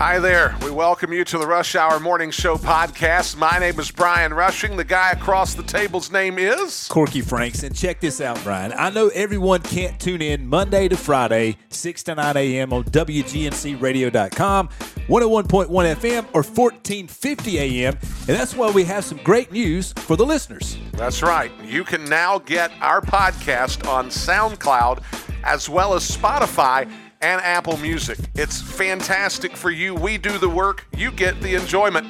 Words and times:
Hi 0.00 0.18
there. 0.18 0.56
We 0.64 0.70
welcome 0.70 1.12
you 1.12 1.24
to 1.24 1.36
the 1.36 1.46
Rush 1.46 1.74
Hour 1.74 2.00
Morning 2.00 2.30
Show 2.30 2.56
podcast. 2.56 3.36
My 3.36 3.58
name 3.58 3.78
is 3.78 3.90
Brian 3.90 4.32
Rushing. 4.32 4.78
The 4.78 4.82
guy 4.82 5.10
across 5.10 5.52
the 5.52 5.62
table's 5.62 6.10
name 6.10 6.38
is 6.38 6.88
Corky 6.88 7.20
Franks. 7.20 7.64
And 7.64 7.76
check 7.76 8.00
this 8.00 8.18
out, 8.18 8.42
Brian. 8.42 8.72
I 8.72 8.88
know 8.88 9.08
everyone 9.08 9.60
can't 9.60 10.00
tune 10.00 10.22
in 10.22 10.46
Monday 10.46 10.88
to 10.88 10.96
Friday, 10.96 11.58
6 11.68 12.02
to 12.04 12.14
9 12.14 12.34
a.m. 12.34 12.72
on 12.72 12.84
WGNCradio.com, 12.84 14.68
101.1 14.68 15.68
FM, 15.68 16.24
or 16.32 16.42
1450 16.42 17.58
a.m. 17.58 17.98
And 18.00 18.38
that's 18.38 18.56
why 18.56 18.70
we 18.70 18.84
have 18.84 19.04
some 19.04 19.18
great 19.18 19.52
news 19.52 19.92
for 19.92 20.16
the 20.16 20.24
listeners. 20.24 20.78
That's 20.92 21.22
right. 21.22 21.52
You 21.62 21.84
can 21.84 22.06
now 22.06 22.38
get 22.38 22.72
our 22.80 23.02
podcast 23.02 23.86
on 23.86 24.06
SoundCloud 24.06 25.02
as 25.44 25.68
well 25.68 25.92
as 25.92 26.10
Spotify 26.10 26.90
and 27.20 27.40
Apple 27.42 27.76
Music. 27.76 28.18
It's 28.34 28.60
fantastic 28.60 29.56
for 29.56 29.70
you. 29.70 29.94
We 29.94 30.18
do 30.18 30.38
the 30.38 30.48
work, 30.48 30.86
you 30.96 31.10
get 31.10 31.40
the 31.40 31.54
enjoyment. 31.54 32.06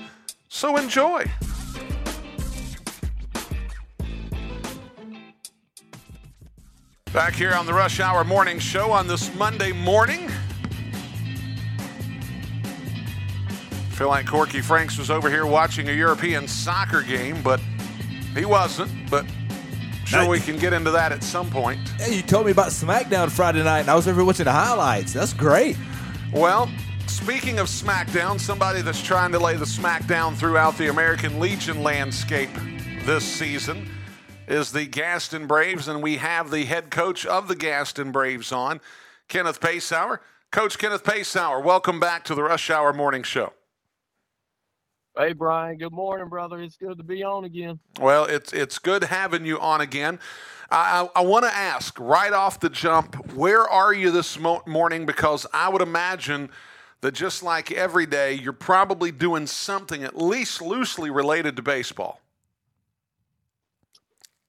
So 0.48 0.76
enjoy. 0.76 1.24
Back 7.12 7.34
here 7.34 7.52
on 7.54 7.66
the 7.66 7.74
Rush 7.74 7.98
Hour 7.98 8.22
Morning 8.22 8.60
Show 8.60 8.92
on 8.92 9.08
this 9.08 9.34
Monday 9.34 9.72
morning. 9.72 10.30
Feel 13.90 14.08
like 14.08 14.26
Corky 14.26 14.60
Franks 14.60 14.96
was 14.96 15.10
over 15.10 15.28
here 15.28 15.44
watching 15.44 15.88
a 15.88 15.92
European 15.92 16.46
soccer 16.46 17.02
game, 17.02 17.42
but 17.42 17.60
he 18.34 18.44
wasn't. 18.44 18.90
But 19.10 19.26
sure, 20.10 20.28
we 20.28 20.40
can 20.40 20.58
get 20.58 20.72
into 20.72 20.90
that 20.90 21.12
at 21.12 21.22
some 21.22 21.50
point. 21.50 21.78
Hey, 21.98 22.16
you 22.16 22.22
told 22.22 22.46
me 22.46 22.52
about 22.52 22.68
SmackDown 22.68 23.30
Friday 23.30 23.62
night, 23.62 23.80
and 23.80 23.90
I 23.90 23.94
was 23.94 24.08
over 24.08 24.24
watching 24.24 24.44
the 24.44 24.52
highlights. 24.52 25.12
That's 25.12 25.32
great. 25.32 25.76
Well, 26.32 26.68
speaking 27.06 27.58
of 27.58 27.68
SmackDown, 27.68 28.40
somebody 28.40 28.82
that's 28.82 29.02
trying 29.02 29.32
to 29.32 29.38
lay 29.38 29.56
the 29.56 29.64
SmackDown 29.64 30.36
throughout 30.36 30.76
the 30.78 30.88
American 30.88 31.40
Legion 31.40 31.82
landscape 31.82 32.50
this 33.04 33.24
season 33.24 33.88
is 34.48 34.72
the 34.72 34.86
Gaston 34.86 35.46
Braves, 35.46 35.86
and 35.86 36.02
we 36.02 36.16
have 36.16 36.50
the 36.50 36.64
head 36.64 36.90
coach 36.90 37.24
of 37.24 37.48
the 37.48 37.54
Gaston 37.54 38.10
Braves 38.10 38.50
on, 38.52 38.80
Kenneth 39.28 39.60
Pasour. 39.60 40.20
Coach 40.50 40.78
Kenneth 40.78 41.04
Pasour, 41.04 41.60
welcome 41.60 42.00
back 42.00 42.24
to 42.24 42.34
the 42.34 42.42
Rush 42.42 42.68
Hour 42.70 42.92
Morning 42.92 43.22
Show. 43.22 43.52
Hey 45.16 45.34
Brian, 45.34 45.76
good 45.76 45.92
morning, 45.92 46.28
brother. 46.28 46.60
It's 46.62 46.76
good 46.76 46.98
to 46.98 47.04
be 47.04 47.22
on 47.22 47.44
again. 47.44 47.78
Well, 48.00 48.24
it's 48.26 48.52
it's 48.52 48.78
good 48.78 49.04
having 49.04 49.46
you 49.46 49.58
on 49.60 49.80
again. 49.80 50.18
I, 50.70 51.08
I, 51.14 51.20
I 51.20 51.24
want 51.24 51.44
to 51.44 51.54
ask 51.54 51.98
right 52.00 52.32
off 52.32 52.60
the 52.60 52.70
jump, 52.70 53.32
where 53.34 53.62
are 53.62 53.92
you 53.94 54.10
this 54.10 54.38
mo- 54.38 54.62
morning? 54.66 55.06
Because 55.06 55.46
I 55.52 55.68
would 55.68 55.82
imagine 55.82 56.50
that 57.02 57.12
just 57.12 57.42
like 57.42 57.72
every 57.72 58.06
day, 58.06 58.34
you're 58.34 58.52
probably 58.52 59.12
doing 59.12 59.46
something 59.46 60.04
at 60.04 60.16
least 60.16 60.62
loosely 60.62 61.10
related 61.10 61.56
to 61.56 61.62
baseball. 61.62 62.20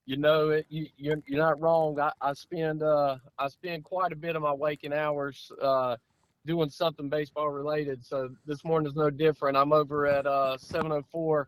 You 0.05 0.17
know, 0.17 0.49
it, 0.51 0.67
you, 0.69 0.87
you're 0.97 1.17
you're 1.27 1.39
not 1.39 1.61
wrong. 1.61 1.99
I, 1.99 2.11
I 2.21 2.33
spend 2.33 2.83
uh, 2.83 3.17
I 3.39 3.47
spend 3.49 3.85
quite 3.85 4.11
a 4.11 4.17
bit 4.17 4.35
of 4.35 4.43
my 4.43 4.53
waking 4.53 4.93
hours 4.93 5.51
uh, 5.61 5.97
doing 6.45 6.69
something 6.69 7.09
baseball 7.09 7.49
related. 7.49 8.03
So 8.03 8.29
this 8.45 8.63
morning 8.63 8.89
is 8.89 8.95
no 8.95 9.09
different. 9.09 9.57
I'm 9.57 9.73
over 9.73 10.07
at 10.07 10.25
uh, 10.25 10.57
704 10.57 11.47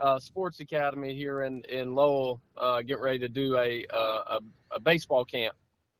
uh, 0.00 0.18
Sports 0.18 0.60
Academy 0.60 1.14
here 1.14 1.42
in 1.42 1.62
in 1.68 1.94
Lowell, 1.94 2.40
uh, 2.56 2.80
getting 2.80 3.02
ready 3.02 3.18
to 3.18 3.28
do 3.28 3.56
a 3.56 3.84
uh, 3.92 4.38
a, 4.38 4.40
a 4.72 4.80
baseball 4.80 5.24
camp 5.24 5.54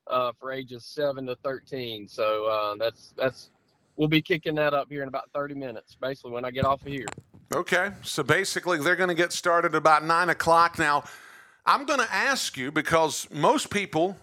uh, 0.06 0.32
for 0.38 0.52
ages 0.52 0.84
seven 0.84 1.26
to 1.26 1.36
13. 1.36 2.08
So 2.08 2.46
uh, 2.46 2.76
that's 2.78 3.12
that's 3.16 3.50
we'll 3.96 4.08
be 4.08 4.22
kicking 4.22 4.54
that 4.54 4.72
up 4.72 4.88
here 4.88 5.02
in 5.02 5.08
about 5.08 5.30
30 5.34 5.54
minutes, 5.54 5.96
basically 6.00 6.32
when 6.32 6.44
I 6.44 6.50
get 6.50 6.64
off 6.64 6.80
of 6.82 6.88
here. 6.88 7.06
Okay, 7.52 7.90
so 8.02 8.22
basically 8.22 8.78
they're 8.78 8.96
going 8.96 9.08
to 9.08 9.14
get 9.14 9.32
started 9.32 9.74
about 9.74 10.04
nine 10.04 10.30
o'clock. 10.30 10.78
Now, 10.78 11.04
I'm 11.66 11.84
going 11.84 11.98
to 11.98 12.12
ask 12.12 12.56
you 12.56 12.70
because 12.70 13.28
most 13.30 13.70
people, 13.70 14.16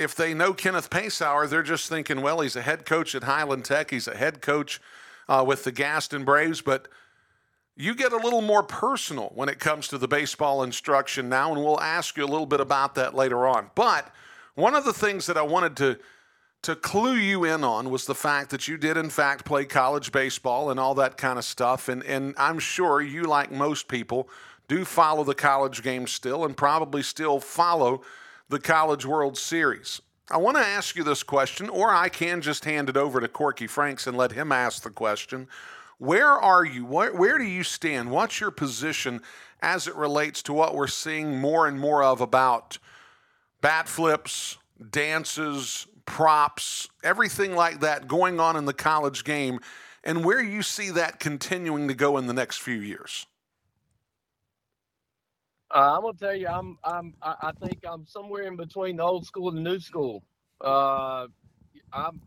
if 0.00 0.14
they 0.14 0.32
know 0.32 0.52
Kenneth 0.54 0.90
Pasour, 0.90 1.46
they're 1.46 1.62
just 1.62 1.88
thinking, 1.88 2.22
well, 2.22 2.40
he's 2.40 2.56
a 2.56 2.62
head 2.62 2.86
coach 2.86 3.14
at 3.14 3.24
Highland 3.24 3.64
Tech, 3.64 3.90
he's 3.90 4.08
a 4.08 4.16
head 4.16 4.40
coach 4.40 4.80
uh, 5.28 5.44
with 5.46 5.64
the 5.64 5.72
Gaston 5.72 6.24
Braves, 6.24 6.60
but 6.60 6.88
you 7.76 7.94
get 7.94 8.12
a 8.12 8.16
little 8.16 8.42
more 8.42 8.62
personal 8.62 9.30
when 9.34 9.48
it 9.48 9.58
comes 9.58 9.88
to 9.88 9.98
the 9.98 10.08
baseball 10.08 10.62
instruction 10.62 11.28
now, 11.28 11.52
and 11.52 11.62
we'll 11.62 11.80
ask 11.80 12.16
you 12.16 12.24
a 12.24 12.26
little 12.26 12.46
bit 12.46 12.60
about 12.60 12.94
that 12.96 13.14
later 13.14 13.46
on. 13.46 13.70
But 13.74 14.12
one 14.54 14.74
of 14.74 14.84
the 14.84 14.92
things 14.92 15.26
that 15.26 15.36
I 15.36 15.42
wanted 15.42 15.76
to 15.76 15.98
to 16.62 16.76
clue 16.76 17.14
you 17.14 17.44
in 17.44 17.64
on 17.64 17.88
was 17.88 18.04
the 18.04 18.14
fact 18.14 18.50
that 18.50 18.68
you 18.68 18.76
did 18.76 18.98
in 18.98 19.08
fact 19.08 19.46
play 19.46 19.64
college 19.64 20.12
baseball 20.12 20.70
and 20.70 20.78
all 20.78 20.94
that 20.94 21.16
kind 21.16 21.38
of 21.38 21.44
stuff 21.46 21.88
and 21.88 22.02
and 22.02 22.34
I'm 22.36 22.58
sure 22.58 23.00
you 23.00 23.22
like 23.22 23.50
most 23.50 23.88
people 23.88 24.28
do 24.68 24.84
follow 24.84 25.24
the 25.24 25.34
college 25.34 25.82
game 25.82 26.06
still 26.06 26.44
and 26.44 26.54
probably 26.54 27.02
still 27.02 27.40
follow 27.40 28.02
the 28.50 28.58
College 28.58 29.06
World 29.06 29.38
Series. 29.38 30.02
I 30.28 30.36
want 30.36 30.56
to 30.56 30.66
ask 30.66 30.96
you 30.96 31.04
this 31.04 31.22
question 31.22 31.68
or 31.68 31.94
I 31.94 32.08
can 32.08 32.40
just 32.40 32.64
hand 32.64 32.88
it 32.88 32.96
over 32.96 33.20
to 33.20 33.28
Corky 33.28 33.68
Franks 33.68 34.08
and 34.08 34.16
let 34.16 34.32
him 34.32 34.50
ask 34.50 34.82
the 34.82 34.90
question. 34.90 35.46
Where 35.98 36.32
are 36.32 36.64
you? 36.64 36.84
Where, 36.84 37.14
where 37.14 37.38
do 37.38 37.44
you 37.44 37.62
stand? 37.62 38.10
What's 38.10 38.40
your 38.40 38.50
position 38.50 39.22
as 39.62 39.86
it 39.86 39.94
relates 39.94 40.42
to 40.42 40.52
what 40.52 40.74
we're 40.74 40.88
seeing 40.88 41.40
more 41.40 41.68
and 41.68 41.78
more 41.78 42.02
of 42.02 42.20
about 42.20 42.78
bat 43.60 43.88
flips, 43.88 44.58
dances, 44.90 45.86
props, 46.04 46.88
everything 47.04 47.54
like 47.54 47.78
that 47.80 48.08
going 48.08 48.40
on 48.40 48.56
in 48.56 48.64
the 48.64 48.74
college 48.74 49.22
game, 49.22 49.60
and 50.02 50.24
where 50.24 50.42
you 50.42 50.62
see 50.62 50.90
that 50.90 51.20
continuing 51.20 51.86
to 51.86 51.94
go 51.94 52.18
in 52.18 52.26
the 52.26 52.32
next 52.32 52.58
few 52.58 52.80
years? 52.80 53.26
Uh, 55.74 55.96
I'm 55.96 56.02
gonna 56.02 56.18
tell 56.18 56.34
you, 56.34 56.48
I'm, 56.48 56.76
I'm, 56.84 57.14
I 57.22 57.52
think 57.62 57.80
I'm 57.86 58.06
somewhere 58.06 58.44
in 58.44 58.56
between 58.56 58.96
the 58.96 59.04
old 59.04 59.26
school 59.26 59.48
and 59.50 59.58
the 59.58 59.70
new 59.70 59.80
school. 59.80 60.22
Uh, 60.64 61.26
I'm, 61.92 62.20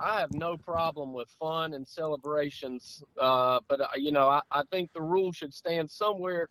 I 0.00 0.20
have 0.20 0.32
no 0.32 0.56
problem 0.58 1.12
with 1.12 1.28
fun 1.40 1.74
and 1.74 1.86
celebrations, 1.88 3.02
uh, 3.20 3.60
but 3.68 3.80
uh, 3.80 3.88
you 3.96 4.12
know, 4.12 4.28
I, 4.28 4.42
I 4.50 4.62
think 4.72 4.90
the 4.94 5.02
rule 5.02 5.32
should 5.32 5.54
stand 5.54 5.90
somewhere, 5.90 6.48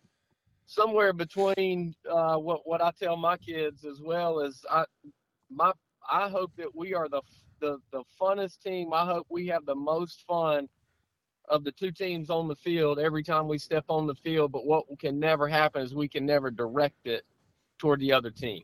somewhere 0.66 1.12
between 1.12 1.94
uh, 2.10 2.36
what 2.36 2.60
what 2.64 2.82
I 2.82 2.92
tell 3.00 3.16
my 3.16 3.36
kids 3.38 3.84
as 3.84 4.00
well 4.02 4.40
as 4.40 4.60
I, 4.70 4.84
my, 5.50 5.72
I 6.10 6.28
hope 6.28 6.52
that 6.58 6.74
we 6.74 6.94
are 6.94 7.08
the 7.08 7.22
the 7.60 7.78
the 7.92 8.04
funnest 8.20 8.60
team. 8.62 8.92
I 8.94 9.06
hope 9.06 9.26
we 9.30 9.48
have 9.48 9.66
the 9.66 9.76
most 9.76 10.24
fun 10.28 10.68
of 11.50 11.64
the 11.64 11.72
two 11.72 11.90
teams 11.90 12.30
on 12.30 12.48
the 12.48 12.56
field 12.56 12.98
every 12.98 13.22
time 13.22 13.48
we 13.48 13.58
step 13.58 13.84
on 13.88 14.06
the 14.06 14.14
field. 14.14 14.52
But 14.52 14.64
what 14.64 14.86
can 14.98 15.18
never 15.18 15.46
happen 15.48 15.82
is 15.82 15.94
we 15.94 16.08
can 16.08 16.24
never 16.24 16.50
direct 16.50 17.06
it 17.06 17.24
toward 17.78 18.00
the 18.00 18.12
other 18.12 18.30
team. 18.30 18.62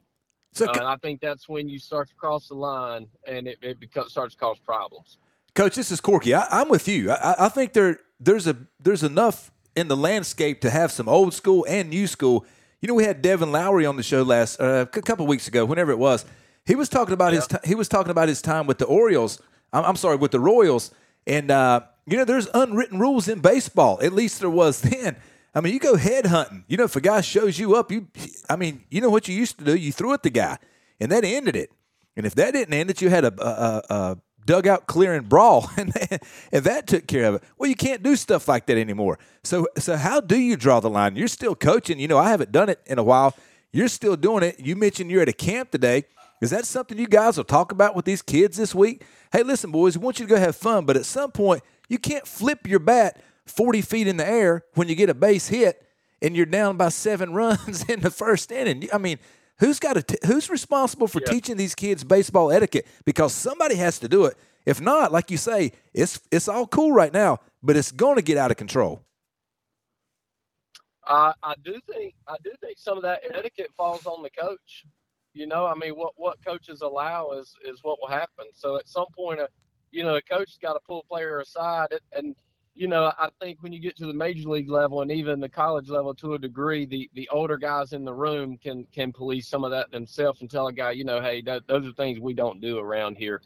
So, 0.53 0.67
Uh, 0.67 0.73
and 0.73 0.85
I 0.85 0.97
think 0.97 1.21
that's 1.21 1.49
when 1.49 1.69
you 1.69 1.79
start 1.79 2.09
to 2.09 2.15
cross 2.15 2.49
the 2.49 2.55
line 2.55 3.09
and 3.27 3.47
it, 3.47 3.59
it 3.61 3.79
becomes, 3.79 4.13
starts 4.13 4.35
to 4.35 4.41
cause 4.41 4.59
problems. 4.59 5.19
Coach, 5.55 5.75
this 5.75 5.91
is 5.91 6.01
Corky. 6.01 6.35
I, 6.35 6.47
I'm 6.51 6.69
with 6.69 6.89
you. 6.89 7.11
I, 7.11 7.47
I 7.47 7.49
think 7.49 7.73
there 7.73 7.99
there's 8.21 8.47
a 8.47 8.57
there's 8.81 9.03
enough 9.03 9.51
in 9.75 9.89
the 9.89 9.97
landscape 9.97 10.61
to 10.63 10.71
have 10.71 10.93
some 10.93 11.09
old 11.09 11.35
school 11.35 11.67
and 11.69 11.91
new 11.91 12.07
school. 12.07 12.47
You 12.81 12.89
know, 12.89 12.95
we 12.95 13.05
had 13.05 13.21
Devin 13.23 13.53
Lowry 13.53 13.85
on 13.85 13.97
the 13.97 14.03
show 14.03 14.23
last 14.23 14.61
uh, 14.61 14.87
a 14.93 15.03
couple 15.03 15.27
weeks 15.27 15.49
ago, 15.49 15.65
whenever 15.65 15.91
it 15.91 15.99
was. 15.99 16.25
He 16.65 16.75
was 16.75 16.89
talking 16.89 17.15
about 17.15 17.33
his 17.33 17.47
ti 17.47 17.57
he 17.65 17.75
was 17.75 17.89
talking 17.89 18.11
about 18.11 18.29
his 18.29 18.43
time 18.43 18.67
with 18.67 18.79
the 18.79 18.87
Orioles. 18.87 19.41
I'm, 19.73 19.85
I'm 19.85 19.97
sorry, 19.97 20.17
with 20.17 20.31
the 20.31 20.41
Royals, 20.41 20.91
and 21.27 21.51
uh, 21.51 21.81
you 22.07 22.17
know, 22.17 22.25
there's 22.25 22.49
unwritten 22.55 22.99
rules 22.99 23.29
in 23.29 23.41
baseball. 23.41 23.99
At 24.03 24.13
least 24.13 24.41
there 24.41 24.51
was 24.51 24.81
then. 24.83 25.17
I 25.55 25.61
mean, 25.61 25.73
you 25.73 25.81
go 25.81 25.97
head 25.97 26.27
hunting. 26.27 26.65
You 26.69 26.77
know, 26.77 26.85
if 26.85 26.97
a 26.97 27.01
guy 27.01 27.23
shows 27.23 27.59
you 27.59 27.77
up, 27.77 27.91
you, 27.91 28.09
I 28.49 28.57
mean, 28.57 28.85
you 28.91 29.01
know 29.01 29.09
what 29.09 29.27
you 29.27 29.35
used 29.35 29.59
to 29.59 29.65
do? 29.65 29.75
You 29.75 29.91
threw 29.91 30.13
at 30.13 30.23
the 30.23 30.31
guy, 30.31 30.59
and 31.01 31.11
that 31.11 31.25
ended 31.25 31.57
it. 31.57 31.71
And 32.17 32.27
if 32.27 32.35
that 32.35 32.53
didn't 32.53 32.75
end 32.75 32.91
it, 32.91 33.01
you 33.01 33.09
had 33.09 33.25
a, 33.25 33.43
a, 33.43 33.95
a, 33.95 34.19
dugout 34.45 34.87
clearing 34.87 35.25
brawl, 35.25 35.69
and, 35.77 35.93
and 36.53 36.65
that 36.65 36.87
took 36.87 37.09
care 37.09 37.25
of 37.25 37.35
it. 37.35 37.43
Well, 37.59 37.69
you 37.69 37.75
can't 37.75 38.03
do 38.03 38.15
stuff 38.15 38.47
like 38.47 38.67
that 38.67 38.79
anymore. 38.79 39.19
So, 39.43 39.67
so 39.77 39.97
how 39.97 40.21
do 40.21 40.39
you 40.39 40.57
draw 40.57 40.79
the 40.79 40.89
line? 40.89 41.17
You're 41.17 41.27
still 41.27 41.57
coaching. 41.57 41.99
You 41.99 42.07
know, 42.07 42.19
I 42.19 42.31
haven't 42.31 42.53
done 42.53 42.69
it 42.69 42.81
in 42.87 42.99
a 42.99 43.03
while. 43.03 43.35
You're 43.73 43.89
still 43.89 44.15
doing 44.15 44.45
it. 44.45 44.61
You 44.61 44.77
mentioned 44.77 45.11
you're 45.11 45.23
at 45.23 45.29
a 45.29 45.33
camp 45.33 45.73
today. 45.73 46.05
Is 46.41 46.51
that 46.51 46.67
something 46.67 46.99
you 46.99 47.09
guys 47.09 47.37
will 47.37 47.45
talk 47.45 47.73
about 47.73 47.97
with 47.97 48.05
these 48.05 48.23
kids 48.23 48.57
this 48.57 48.75
week? 48.75 49.05
Hey, 49.33 49.43
listen, 49.43 49.73
boys, 49.73 49.99
we 49.99 50.05
want 50.05 50.21
you 50.21 50.27
to 50.27 50.31
go 50.31 50.39
have 50.39 50.55
fun, 50.55 50.85
but 50.85 50.97
at 50.97 51.07
some 51.07 51.33
point, 51.33 51.63
you 51.89 51.99
can't 51.99 52.27
flip 52.27 52.67
your 52.67 52.79
bat 52.79 53.21
40 53.47 53.81
feet 53.83 54.07
in 54.09 54.17
the 54.17 54.27
air 54.27 54.65
when 54.75 54.89
you 54.89 54.95
get 54.95 55.09
a 55.11 55.15
base 55.15 55.49
hit 55.49 55.83
and 56.23 56.37
you're 56.37 56.47
down 56.47 56.77
by 56.77 56.89
seven 56.89 57.33
runs 57.35 57.85
in 57.89 58.01
the 58.01 58.11
first 58.11 58.51
inning. 58.51 58.89
I 58.93 58.99
mean, 58.99 59.19
who's 59.59 59.79
got 59.79 59.95
to 59.95 60.03
t- 60.03 60.19
who's 60.27 60.51
responsible 60.51 61.09
for 61.09 61.21
Yeah. 61.21 61.33
teaching 61.33 61.57
these 61.57 61.75
kids 61.75 62.05
baseball 62.05 62.51
etiquette? 62.51 62.87
Because 63.05 63.33
somebody 63.35 63.77
has 63.77 63.99
to 64.01 64.09
do 64.09 64.25
it. 64.25 64.37
If 64.65 64.81
not, 64.81 65.13
like 65.13 65.31
you 65.31 65.37
say, 65.37 65.73
it's 65.95 66.21
it's 66.33 66.49
all 66.49 66.67
cool 66.67 66.91
right 66.93 67.13
now, 67.13 67.39
but 67.63 67.77
it's 67.77 67.93
going 67.93 68.17
to 68.17 68.23
get 68.23 68.37
out 68.37 68.51
of 68.51 68.57
control. 68.57 69.03
I, 71.07 71.33
I 71.43 71.55
do 71.65 71.79
think 71.93 72.15
I 72.27 72.37
do 72.43 72.51
think 72.61 72.79
some 72.79 72.97
of 72.97 73.03
that 73.05 73.21
etiquette 73.33 73.71
falls 73.77 74.07
on 74.07 74.23
the 74.25 74.31
coach. 74.31 74.85
You 75.35 75.47
know, 75.47 75.67
I 75.67 75.75
mean, 75.75 75.93
what 75.93 76.15
what 76.17 76.45
coaches 76.45 76.81
allow 76.81 77.33
is 77.33 77.55
is 77.65 77.81
what 77.83 77.99
will 78.01 78.09
happen. 78.09 78.47
So 78.55 78.77
at 78.77 78.89
some 78.89 79.07
point, 79.15 79.39
uh, 79.39 79.47
you 79.93 80.03
know, 80.03 80.17
a 80.17 80.23
coach's 80.23 80.59
got 80.61 80.75
to 80.75 80.81
pull 80.87 81.01
a 81.01 81.05
player 81.05 81.41
aside, 81.41 81.89
and- 82.13 82.35
you 82.79 82.89
know, 82.89 83.11
I 83.19 83.31
think 83.41 83.63
when 83.63 83.73
you 83.73 83.81
get 83.81 83.97
to 83.97 84.07
the 84.07 84.13
major 84.13 84.51
league 84.51 84.69
level 84.69 85.01
and 85.01 85.11
even 85.11 85.41
the 85.41 85.49
college 85.49 85.89
level 85.89 86.15
to 86.17 86.35
a 86.35 86.39
degree, 86.39 86.85
the, 86.85 87.09
the 87.15 87.27
older 87.31 87.57
guys 87.57 87.95
in 87.95 88.05
the 88.05 88.13
room 88.13 88.59
can 88.59 88.85
can 88.93 89.13
police 89.15 89.49
some 89.49 89.65
of 89.65 89.71
that 89.71 89.91
themselves 89.91 90.43
and 90.43 90.51
tell 90.51 90.67
a 90.67 90.73
guy, 90.75 90.91
you 90.91 91.03
know, 91.03 91.19
hey, 91.19 91.41
that, 91.41 91.67
those 91.67 91.87
are 91.87 91.93
things 91.93 92.21
we 92.21 92.35
don't 92.35 92.61
do 92.61 92.79
around 92.79 93.17
here, 93.17 93.41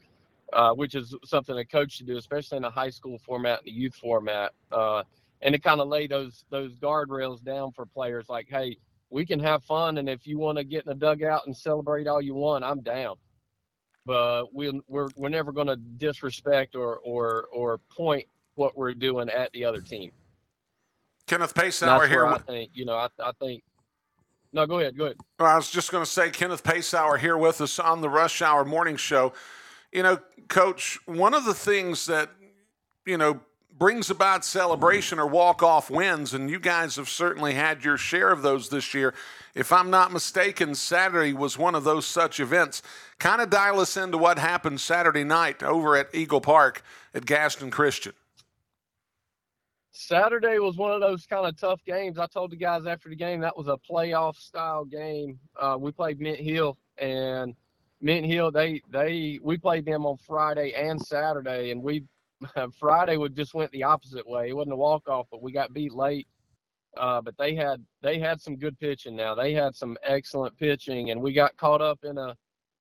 uh, 0.53 0.73
which 0.73 0.97
is 0.97 1.15
something 1.25 1.57
a 1.59 1.65
coach 1.65 1.93
should 1.93 2.09
do, 2.09 2.17
especially 2.17 2.59
in 2.59 2.65
a 2.65 2.71
high 2.71 2.91
school 2.91 3.19
format 3.25 3.61
and 3.61 3.69
the 3.69 3.71
youth 3.73 3.95
format, 3.95 4.53
uh, 4.73 5.05
and 5.43 5.53
to 5.55 5.61
kind 5.61 5.81
of 5.81 5.87
lay 5.87 6.09
those 6.09 6.45
those 6.51 6.75
guardrails 6.81 7.41
down 7.41 7.71
for 7.71 7.87
players, 7.87 8.29
like, 8.29 8.49
hey, 8.51 8.77
we 9.11 9.25
can 9.25 9.39
have 9.39 9.63
fun, 9.63 9.99
and 9.99 10.09
if 10.09 10.27
you 10.27 10.39
want 10.39 10.59
to 10.59 10.65
get 10.65 10.85
in 10.85 10.89
the 10.89 10.95
dugout 10.97 11.47
and 11.47 11.57
celebrate 11.57 12.09
all 12.09 12.21
you 12.21 12.35
want, 12.35 12.65
I'm 12.65 12.81
down. 12.81 13.15
But 14.11 14.53
we, 14.53 14.81
we're 14.89 15.09
we're 15.15 15.29
never 15.29 15.53
going 15.53 15.69
to 15.69 15.77
disrespect 15.77 16.75
or 16.75 16.97
or 16.97 17.47
or 17.53 17.79
point 17.97 18.27
what 18.57 18.77
we're 18.77 18.93
doing 18.93 19.29
at 19.29 19.53
the 19.53 19.65
other 19.65 19.81
team. 19.81 20.11
Kenneth 21.29 21.55
Pasour 21.55 22.09
here. 22.09 22.27
I 22.27 22.39
think 22.39 22.73
you 22.75 22.85
know. 22.85 22.97
I, 22.97 23.07
I 23.23 23.31
think. 23.41 23.63
No, 24.53 24.67
go 24.67 24.81
ahead. 24.81 24.99
Go 24.99 25.05
ahead. 25.05 25.17
Well, 25.39 25.49
I 25.49 25.55
was 25.55 25.71
just 25.71 25.93
going 25.93 26.05
to 26.05 26.11
say, 26.11 26.29
Kenneth 26.29 26.65
Pasour 26.65 27.19
here 27.19 27.39
with 27.39 27.61
us 27.61 27.79
on 27.79 28.01
the 28.01 28.09
Rush 28.09 28.43
Hour 28.43 28.65
Morning 28.65 28.97
Show. 28.97 29.33
You 29.93 30.03
know, 30.03 30.19
Coach, 30.49 30.99
one 31.07 31.33
of 31.33 31.45
the 31.45 31.55
things 31.55 32.07
that 32.07 32.31
you 33.07 33.17
know 33.17 33.39
brings 33.81 34.11
about 34.11 34.45
celebration 34.45 35.19
or 35.19 35.27
walk 35.27 35.63
off 35.63 35.91
wins, 35.91 36.35
and 36.35 36.51
you 36.51 36.61
guys 36.61 36.97
have 36.97 37.09
certainly 37.09 37.55
had 37.55 37.83
your 37.83 37.97
share 37.97 38.31
of 38.31 38.43
those 38.43 38.69
this 38.69 38.93
year. 38.93 39.15
If 39.55 39.73
I'm 39.73 39.89
not 39.89 40.13
mistaken, 40.13 40.75
Saturday 40.75 41.33
was 41.33 41.57
one 41.57 41.75
of 41.75 41.83
those 41.83 42.07
such 42.07 42.41
events. 42.41 42.83
Kind 43.19 43.41
of 43.41 43.49
dial 43.49 43.81
us 43.81 43.97
into 43.97 44.19
what 44.19 44.39
happened 44.39 44.83
Saturday 44.83 45.25
night 45.25 45.63
over 45.63 45.97
at 45.97 46.15
Eagle 46.15 46.43
Park 46.43 46.83
at 47.15 47.25
Gaston 47.25 47.71
Christian. 47.71 48.13
Saturday 49.93 50.59
was 50.59 50.77
one 50.77 50.93
of 50.93 51.01
those 51.01 51.25
kind 51.25 51.47
of 51.47 51.59
tough 51.59 51.81
games. 51.87 52.19
I 52.19 52.27
told 52.27 52.53
the 52.53 52.57
guys 52.57 52.85
after 52.87 53.09
the 53.09 53.17
game 53.17 53.41
that 53.41 53.57
was 53.57 53.69
a 53.69 53.79
playoff 53.79 54.37
style 54.37 54.85
game. 54.85 55.39
Uh, 55.59 55.79
we 55.81 55.91
played 55.91 56.21
Mint 56.21 56.39
Hill 56.39 56.77
and 56.99 57.55
Mint 58.03 58.27
Hill 58.27 58.51
they 58.51 58.83
they 58.91 59.39
we 59.43 59.57
played 59.57 59.85
them 59.87 60.07
on 60.07 60.17
Friday 60.19 60.73
and 60.75 61.01
Saturday 61.01 61.71
and 61.71 61.83
we 61.83 62.05
Friday 62.79 63.17
would 63.17 63.37
just 63.37 63.55
went 63.55 63.71
the 63.73 63.85
opposite 63.85 64.29
way. 64.29 64.49
It 64.49 64.57
wasn't 64.57 64.75
a 64.75 64.77
walk 64.77 65.09
off, 65.09 65.27
but 65.31 65.43
we 65.43 65.53
got 65.53 65.73
beat 65.73 65.93
late. 65.93 66.27
Uh, 66.97 67.21
but 67.21 67.37
they 67.39 67.55
had 67.55 67.85
they 68.03 68.19
had 68.19 68.41
some 68.41 68.57
good 68.57 68.79
pitching. 68.79 69.15
Now 69.15 69.35
they 69.35 69.53
had 69.53 69.77
some 69.77 69.97
excellent 70.03 70.57
pitching, 70.57 71.11
and 71.11 71.21
we 71.21 71.33
got 71.33 71.57
caught 71.57 71.81
up 71.81 72.01
in 72.03 72.19
a 72.19 72.37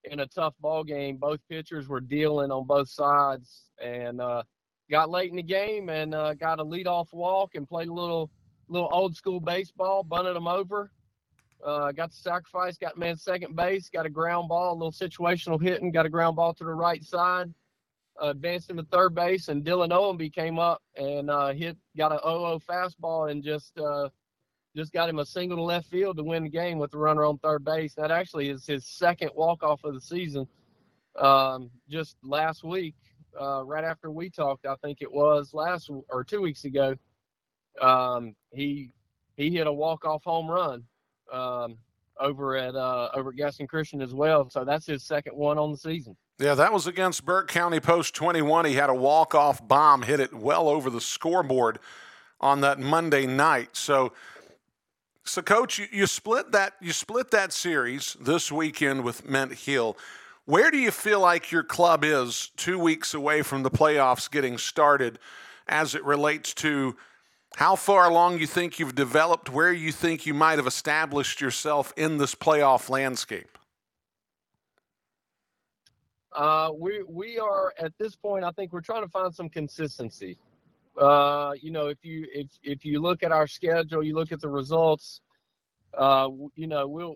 in 0.05 0.21
a 0.21 0.27
tough 0.27 0.55
ball 0.59 0.83
game. 0.83 1.17
Both 1.17 1.39
pitchers 1.47 1.87
were 1.87 2.01
dealing 2.01 2.51
on 2.51 2.65
both 2.65 2.89
sides, 2.89 3.65
and 3.81 4.19
uh, 4.19 4.43
got 4.89 5.09
late 5.09 5.29
in 5.29 5.35
the 5.35 5.43
game 5.43 5.89
and 5.89 6.15
uh, 6.15 6.33
got 6.33 6.59
a 6.59 6.63
lead 6.63 6.87
off 6.87 7.09
walk 7.13 7.55
and 7.55 7.67
played 7.67 7.87
a 7.87 7.93
little 7.93 8.29
little 8.67 8.89
old 8.91 9.15
school 9.15 9.39
baseball, 9.39 10.03
bunted 10.03 10.35
them 10.35 10.47
over. 10.47 10.91
Uh, 11.65 11.91
got 11.91 12.09
the 12.09 12.15
sacrifice, 12.15 12.77
got 12.77 12.97
man 12.97 13.17
second 13.17 13.55
base, 13.55 13.89
got 13.89 14.05
a 14.05 14.09
ground 14.09 14.47
ball, 14.47 14.73
a 14.73 14.77
little 14.77 14.91
situational 14.91 15.61
hitting, 15.61 15.91
got 15.91 16.05
a 16.05 16.09
ground 16.09 16.35
ball 16.35 16.53
to 16.53 16.63
the 16.63 16.73
right 16.73 17.03
side, 17.03 17.53
advanced 18.21 18.69
him 18.69 18.77
to 18.77 18.83
third 18.83 19.15
base, 19.15 19.47
and 19.47 19.63
Dylan 19.63 19.91
Owenby 19.91 20.29
came 20.33 20.59
up 20.59 20.81
and 20.95 21.29
uh, 21.29 21.53
hit, 21.53 21.77
got 21.97 22.11
a 22.11 22.17
0-0 22.17 22.61
fastball 22.63 23.31
and 23.31 23.43
just 23.43 23.77
uh, 23.79 24.09
just 24.75 24.93
got 24.93 25.09
him 25.09 25.19
a 25.19 25.25
single 25.25 25.57
to 25.57 25.63
left 25.63 25.89
field 25.89 26.17
to 26.17 26.23
win 26.23 26.43
the 26.43 26.49
game 26.49 26.77
with 26.77 26.91
the 26.91 26.97
runner 26.97 27.25
on 27.25 27.37
third 27.39 27.63
base. 27.63 27.93
That 27.95 28.11
actually 28.11 28.49
is 28.49 28.65
his 28.65 28.85
second 28.85 29.31
walk 29.35 29.63
off 29.63 29.83
of 29.83 29.93
the 29.93 30.01
season. 30.01 30.47
Um, 31.17 31.69
just 31.89 32.17
last 32.23 32.63
week, 32.63 32.95
uh, 33.39 33.63
right 33.65 33.83
after 33.83 34.11
we 34.11 34.29
talked, 34.29 34.65
I 34.65 34.75
think 34.75 35.01
it 35.01 35.11
was 35.11 35.53
last 35.53 35.89
or 36.09 36.23
two 36.23 36.41
weeks 36.41 36.65
ago. 36.65 36.95
Um, 37.81 38.35
he 38.51 38.91
he 39.35 39.49
hit 39.49 39.67
a 39.67 39.73
walk 39.73 40.05
off 40.05 40.23
home 40.23 40.49
run 40.49 40.83
um, 41.31 41.77
over 42.19 42.55
at 42.55 42.75
uh, 42.75 43.09
over 43.13 43.29
at 43.29 43.35
Gaston 43.35 43.67
Christian 43.67 44.01
as 44.01 44.13
well. 44.13 44.49
So 44.49 44.63
that's 44.63 44.85
his 44.85 45.03
second 45.03 45.35
one 45.35 45.57
on 45.57 45.71
the 45.71 45.77
season. 45.77 46.15
Yeah, 46.39 46.55
that 46.55 46.71
was 46.71 46.87
against 46.87 47.25
Burke 47.25 47.49
County 47.49 47.81
Post 47.81 48.15
21. 48.15 48.63
He 48.63 48.75
had 48.75 48.89
a 48.89 48.93
walk 48.93 49.35
off 49.35 49.67
bomb, 49.67 50.03
hit 50.03 50.21
it 50.21 50.33
well 50.33 50.69
over 50.69 50.89
the 50.89 51.01
scoreboard 51.01 51.79
on 52.39 52.61
that 52.61 52.79
Monday 52.79 53.27
night. 53.27 53.75
So. 53.75 54.13
So, 55.25 55.43
coach, 55.43 55.77
you, 55.77 55.85
you 55.91 56.07
split 56.07 56.53
that 56.53 56.73
you 56.81 56.91
split 56.91 57.29
that 57.31 57.53
series 57.53 58.17
this 58.19 58.51
weekend 58.51 59.03
with 59.03 59.29
Mint 59.29 59.53
Hill. 59.53 59.95
Where 60.45 60.71
do 60.71 60.77
you 60.79 60.89
feel 60.89 61.19
like 61.19 61.51
your 61.51 61.61
club 61.61 62.03
is 62.03 62.49
two 62.57 62.79
weeks 62.79 63.13
away 63.13 63.43
from 63.43 63.61
the 63.61 63.69
playoffs 63.69 64.31
getting 64.31 64.57
started 64.57 65.19
as 65.67 65.93
it 65.93 66.03
relates 66.03 66.55
to 66.55 66.95
how 67.57 67.75
far 67.75 68.09
along 68.09 68.39
you 68.39 68.47
think 68.47 68.79
you've 68.79 68.95
developed, 68.95 69.51
where 69.51 69.71
you 69.71 69.91
think 69.91 70.25
you 70.25 70.33
might 70.33 70.57
have 70.57 70.65
established 70.65 71.41
yourself 71.41 71.93
in 71.95 72.17
this 72.17 72.33
playoff 72.33 72.89
landscape? 72.89 73.58
Uh, 76.33 76.71
we 76.77 77.03
we 77.07 77.39
are 77.39 77.73
at 77.79 77.91
this 77.97 78.15
point. 78.15 78.43
I 78.43 78.51
think 78.51 78.71
we're 78.71 78.81
trying 78.81 79.03
to 79.03 79.09
find 79.09 79.33
some 79.33 79.49
consistency. 79.49 80.37
Uh, 80.99 81.53
you 81.59 81.71
know, 81.71 81.87
if 81.87 82.03
you 82.03 82.27
if 82.33 82.47
if 82.63 82.85
you 82.85 83.01
look 83.01 83.23
at 83.23 83.31
our 83.31 83.47
schedule, 83.47 84.03
you 84.03 84.15
look 84.15 84.31
at 84.31 84.41
the 84.41 84.49
results. 84.49 85.21
Uh, 85.97 86.29
you 86.55 86.67
know, 86.67 86.87
we'll 86.87 87.15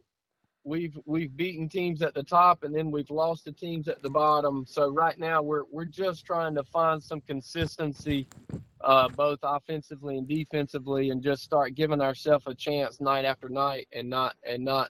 we've 0.63 0.98
we've 1.06 1.36
beaten 1.36 1.68
teams 1.68 2.01
at 2.01 2.13
the 2.13 2.24
top 2.24 2.63
and 2.63 2.74
then 2.74 2.89
we've 2.89 3.10
lost 3.10 3.45
to 3.45 3.51
teams 3.51 3.88
at 3.88 4.01
the 4.01 4.10
bottom. 4.10 4.65
So 4.68 4.89
right 4.89 5.18
now 5.19 5.42
we're 5.42 5.63
we're 5.71 5.86
just 5.86 6.25
trying 6.25 6.56
to 6.56 6.63
find 6.63 7.04
some 7.04 7.21
consistency, 7.21 8.27
uh, 8.81 9.10
both 9.10 9.39
offensively 9.44 10.18
and 10.18 10.27
defensively, 10.27 11.10
and 11.10 11.21
just 11.21 11.44
start 11.44 11.75
giving 11.75 12.01
ourselves 12.01 12.45
a 12.48 12.56
chance 12.56 13.01
night 13.01 13.25
after 13.25 13.50
night 13.50 13.88
and 13.92 14.10
not 14.10 14.36
and 14.48 14.63
not 14.63 14.89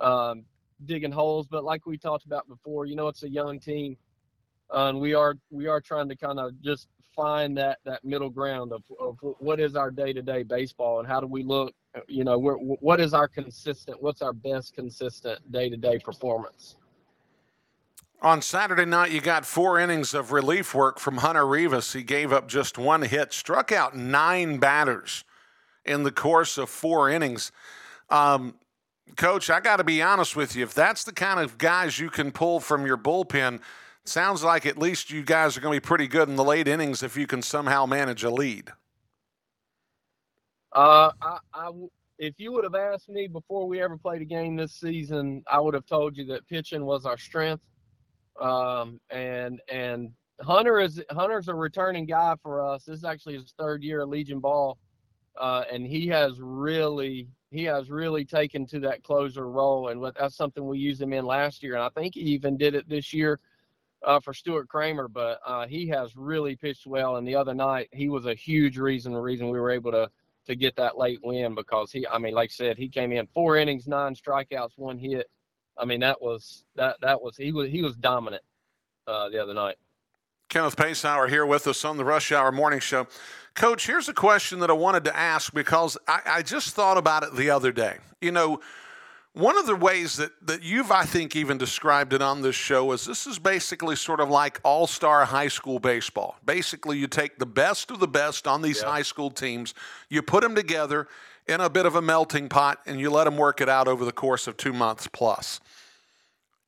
um, 0.00 0.44
digging 0.86 1.12
holes. 1.12 1.46
But 1.46 1.64
like 1.64 1.86
we 1.86 1.98
talked 1.98 2.24
about 2.24 2.48
before, 2.48 2.86
you 2.86 2.96
know, 2.96 3.08
it's 3.08 3.22
a 3.22 3.28
young 3.28 3.58
team, 3.58 3.96
uh, 4.74 4.88
and 4.88 5.00
we 5.00 5.14
are 5.14 5.36
we 5.50 5.66
are 5.66 5.80
trying 5.80 6.08
to 6.08 6.16
kind 6.16 6.38
of 6.38 6.60
just 6.62 6.88
find 7.14 7.56
that 7.58 7.78
that 7.84 8.04
middle 8.04 8.30
ground 8.30 8.72
of, 8.72 8.82
of 9.00 9.18
what 9.38 9.60
is 9.60 9.76
our 9.76 9.90
day 9.90 10.12
to 10.12 10.22
day 10.22 10.42
baseball 10.42 11.00
and 11.00 11.08
how 11.08 11.20
do 11.20 11.26
we 11.26 11.42
look 11.42 11.74
you 12.06 12.24
know, 12.24 12.38
what 12.38 13.00
is 13.00 13.14
our 13.14 13.28
consistent, 13.28 14.00
what's 14.02 14.22
our 14.22 14.32
best 14.32 14.74
consistent 14.74 15.50
day 15.50 15.68
to 15.68 15.76
day 15.76 15.98
performance? 15.98 16.76
On 18.22 18.42
Saturday 18.42 18.84
night, 18.84 19.12
you 19.12 19.20
got 19.20 19.46
four 19.46 19.78
innings 19.78 20.12
of 20.12 20.30
relief 20.30 20.74
work 20.74 20.98
from 20.98 21.18
Hunter 21.18 21.46
Rivas. 21.46 21.94
He 21.94 22.02
gave 22.02 22.32
up 22.32 22.48
just 22.48 22.76
one 22.76 23.02
hit, 23.02 23.32
struck 23.32 23.72
out 23.72 23.96
nine 23.96 24.58
batters 24.58 25.24
in 25.84 26.02
the 26.02 26.12
course 26.12 26.58
of 26.58 26.68
four 26.68 27.08
innings. 27.08 27.50
Um, 28.10 28.56
Coach, 29.16 29.50
I 29.50 29.60
got 29.60 29.76
to 29.76 29.84
be 29.84 30.02
honest 30.02 30.36
with 30.36 30.56
you. 30.56 30.62
If 30.62 30.74
that's 30.74 31.04
the 31.04 31.12
kind 31.12 31.40
of 31.40 31.58
guys 31.58 31.98
you 31.98 32.10
can 32.10 32.32
pull 32.32 32.60
from 32.60 32.86
your 32.86 32.96
bullpen, 32.96 33.60
sounds 34.04 34.42
like 34.42 34.66
at 34.66 34.78
least 34.78 35.10
you 35.10 35.22
guys 35.22 35.56
are 35.56 35.60
going 35.60 35.74
to 35.74 35.80
be 35.80 35.86
pretty 35.86 36.08
good 36.08 36.28
in 36.28 36.36
the 36.36 36.44
late 36.44 36.68
innings 36.68 37.02
if 37.02 37.16
you 37.16 37.26
can 37.26 37.42
somehow 37.42 37.86
manage 37.86 38.24
a 38.24 38.30
lead. 38.30 38.70
Uh, 40.72 41.10
I, 41.20 41.38
I, 41.52 41.70
if 42.18 42.34
you 42.38 42.52
would 42.52 42.64
have 42.64 42.74
asked 42.74 43.08
me 43.08 43.26
before 43.26 43.66
we 43.66 43.80
ever 43.82 43.96
played 43.96 44.22
a 44.22 44.26
game 44.26 44.56
this 44.56 44.74
season, 44.74 45.42
I 45.46 45.58
would 45.58 45.74
have 45.74 45.86
told 45.86 46.16
you 46.16 46.24
that 46.26 46.46
pitching 46.48 46.84
was 46.84 47.06
our 47.06 47.18
strength. 47.18 47.62
Um, 48.40 49.00
and 49.10 49.60
and 49.68 50.10
Hunter 50.40 50.80
is 50.80 51.02
Hunter's 51.10 51.48
a 51.48 51.54
returning 51.54 52.06
guy 52.06 52.34
for 52.42 52.64
us. 52.64 52.84
This 52.84 52.98
is 52.98 53.04
actually 53.04 53.34
his 53.34 53.52
third 53.58 53.82
year 53.82 54.00
at 54.00 54.08
Legion 54.08 54.40
Ball, 54.40 54.78
uh, 55.38 55.64
and 55.70 55.86
he 55.86 56.06
has 56.08 56.40
really 56.40 57.28
he 57.50 57.64
has 57.64 57.90
really 57.90 58.24
taken 58.24 58.66
to 58.66 58.80
that 58.80 59.02
closer 59.02 59.48
role, 59.48 59.88
and 59.88 60.12
that's 60.16 60.36
something 60.36 60.66
we 60.66 60.78
used 60.78 61.02
him 61.02 61.12
in 61.12 61.26
last 61.26 61.62
year, 61.62 61.74
and 61.74 61.82
I 61.82 61.88
think 61.88 62.14
he 62.14 62.20
even 62.20 62.56
did 62.56 62.74
it 62.74 62.88
this 62.88 63.12
year 63.12 63.40
uh, 64.04 64.20
for 64.20 64.32
Stuart 64.32 64.68
Cramer. 64.68 65.08
But 65.08 65.40
uh, 65.44 65.66
he 65.66 65.88
has 65.88 66.16
really 66.16 66.56
pitched 66.56 66.86
well, 66.86 67.16
and 67.16 67.26
the 67.26 67.34
other 67.34 67.54
night 67.54 67.88
he 67.92 68.08
was 68.08 68.26
a 68.26 68.34
huge 68.34 68.78
reason 68.78 69.12
the 69.12 69.20
reason 69.20 69.50
we 69.50 69.60
were 69.60 69.70
able 69.70 69.90
to 69.92 70.08
to 70.46 70.56
get 70.56 70.76
that 70.76 70.96
late 70.96 71.20
win 71.22 71.54
because 71.54 71.92
he, 71.92 72.06
I 72.06 72.18
mean, 72.18 72.34
like 72.34 72.50
I 72.50 72.52
said, 72.52 72.78
he 72.78 72.88
came 72.88 73.12
in 73.12 73.26
four 73.26 73.56
innings, 73.56 73.86
nine 73.86 74.14
strikeouts, 74.14 74.76
one 74.76 74.98
hit. 74.98 75.28
I 75.76 75.84
mean, 75.84 76.00
that 76.00 76.20
was 76.20 76.64
that 76.76 76.96
that 77.02 77.20
was 77.20 77.36
he 77.36 77.52
was 77.52 77.68
he 77.68 77.82
was 77.82 77.96
dominant 77.96 78.42
uh, 79.06 79.28
the 79.28 79.42
other 79.42 79.54
night. 79.54 79.76
Kenneth 80.50 80.76
Pasour 80.76 81.28
here 81.28 81.46
with 81.46 81.68
us 81.68 81.84
on 81.84 81.96
the 81.96 82.04
Rush 82.04 82.32
Hour 82.32 82.50
Morning 82.50 82.80
Show. 82.80 83.06
Coach, 83.54 83.86
here's 83.86 84.08
a 84.08 84.12
question 84.12 84.58
that 84.58 84.68
I 84.68 84.72
wanted 84.72 85.04
to 85.04 85.16
ask 85.16 85.54
because 85.54 85.96
I, 86.08 86.22
I 86.26 86.42
just 86.42 86.74
thought 86.74 86.98
about 86.98 87.22
it 87.22 87.36
the 87.36 87.50
other 87.50 87.70
day. 87.70 87.98
You 88.20 88.32
know, 88.32 88.60
one 89.32 89.56
of 89.56 89.66
the 89.66 89.76
ways 89.76 90.16
that, 90.16 90.32
that 90.48 90.64
you've, 90.64 90.90
I 90.90 91.04
think, 91.04 91.36
even 91.36 91.56
described 91.56 92.12
it 92.12 92.20
on 92.20 92.42
this 92.42 92.56
show 92.56 92.90
is 92.90 93.04
this 93.06 93.28
is 93.28 93.38
basically 93.38 93.94
sort 93.94 94.18
of 94.18 94.28
like 94.28 94.60
all 94.64 94.88
star 94.88 95.24
high 95.24 95.46
school 95.46 95.78
baseball. 95.78 96.34
Basically, 96.44 96.98
you 96.98 97.06
take 97.06 97.38
the 97.38 97.46
best 97.46 97.92
of 97.92 98.00
the 98.00 98.08
best 98.08 98.48
on 98.48 98.60
these 98.60 98.82
yeah. 98.82 98.90
high 98.90 99.02
school 99.02 99.30
teams, 99.30 99.72
you 100.08 100.20
put 100.20 100.42
them 100.42 100.56
together 100.56 101.06
in 101.46 101.60
a 101.60 101.70
bit 101.70 101.86
of 101.86 101.94
a 101.94 102.02
melting 102.02 102.48
pot, 102.48 102.80
and 102.86 102.98
you 102.98 103.08
let 103.08 103.22
them 103.22 103.36
work 103.36 103.60
it 103.60 103.68
out 103.68 103.86
over 103.86 104.04
the 104.04 104.10
course 104.10 104.48
of 104.48 104.56
two 104.56 104.72
months 104.72 105.06
plus. 105.06 105.60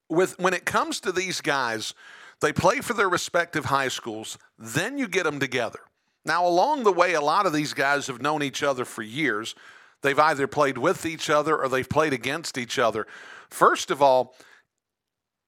With, 0.09 0.39
when 0.39 0.55
it 0.55 0.65
comes 0.65 1.01
to 1.01 1.11
these 1.11 1.41
guys, 1.41 1.95
they 2.43 2.53
play 2.53 2.81
for 2.81 2.93
their 2.93 3.09
respective 3.09 3.67
high 3.67 3.89
schools, 3.89 4.37
then 4.59 4.99
you 4.99 5.09
get 5.09 5.25
them 5.25 5.41
together. 5.41 5.79
Now, 6.25 6.47
along 6.47 6.85
the 6.85 6.93
way, 6.93 7.15
a 7.15 7.21
lot 7.21 7.47
of 7.47 7.53
these 7.53 7.73
guys 7.73 8.09
have 8.09 8.21
known 8.21 8.43
each 8.43 8.63
other 8.63 8.85
for 8.85 9.03
years. 9.03 9.55
They've 10.03 10.19
either 10.19 10.47
played 10.47 10.77
with 10.77 11.07
each 11.07 11.31
other 11.31 11.57
or 11.57 11.69
they've 11.69 11.89
played 11.89 12.13
against 12.13 12.59
each 12.59 12.79
other. 12.79 13.07
First 13.49 13.91
of 13.91 14.03
all, 14.03 14.35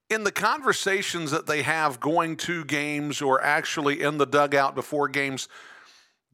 in 0.09 0.25
the 0.25 0.33
conversations 0.33 1.31
that 1.31 1.47
they 1.47 1.63
have 1.63 1.99
going 2.01 2.37
to 2.37 2.65
games 2.65 3.21
or 3.21 3.43
actually 3.43 4.01
in 4.01 4.19
the 4.19 4.27
dugout 4.27 4.75
before 4.75 5.09
games, 5.09 5.49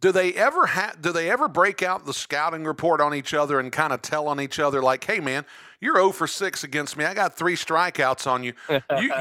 do 0.00 0.12
they 0.12 0.32
ever 0.34 0.66
ha- 0.66 0.94
do 1.00 1.12
they 1.12 1.30
ever 1.30 1.48
break 1.48 1.82
out 1.82 2.04
the 2.04 2.14
scouting 2.14 2.64
report 2.64 3.00
on 3.00 3.14
each 3.14 3.32
other 3.34 3.60
and 3.60 3.70
kind 3.70 3.92
of 3.92 4.02
tell 4.02 4.28
on 4.28 4.40
each 4.40 4.58
other 4.58 4.82
like, 4.82 5.04
"Hey 5.04 5.20
man, 5.20 5.44
you're 5.80 5.96
0 5.96 6.12
for 6.12 6.26
6 6.26 6.64
against 6.64 6.96
me. 6.96 7.04
I 7.04 7.14
got 7.14 7.36
3 7.36 7.54
strikeouts 7.54 8.26
on 8.26 8.42
you. 8.42 8.54
You 8.68 9.12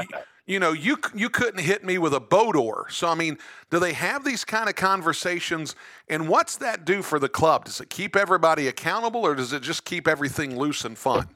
you 0.50 0.58
know, 0.58 0.72
you 0.72 0.98
you 1.14 1.30
couldn't 1.30 1.60
hit 1.60 1.84
me 1.84 1.96
with 1.96 2.12
a 2.12 2.20
boat 2.20 2.56
oar." 2.56 2.86
So 2.90 3.08
I 3.08 3.14
mean, 3.14 3.38
do 3.70 3.78
they 3.78 3.92
have 3.92 4.24
these 4.24 4.44
kind 4.44 4.68
of 4.68 4.74
conversations 4.74 5.76
and 6.08 6.28
what's 6.28 6.56
that 6.56 6.84
do 6.84 7.02
for 7.02 7.18
the 7.20 7.28
club? 7.28 7.66
Does 7.66 7.80
it 7.80 7.88
keep 7.90 8.16
everybody 8.16 8.66
accountable 8.66 9.20
or 9.20 9.34
does 9.36 9.52
it 9.52 9.62
just 9.62 9.84
keep 9.84 10.08
everything 10.08 10.58
loose 10.58 10.84
and 10.84 10.98
fun? 10.98 11.28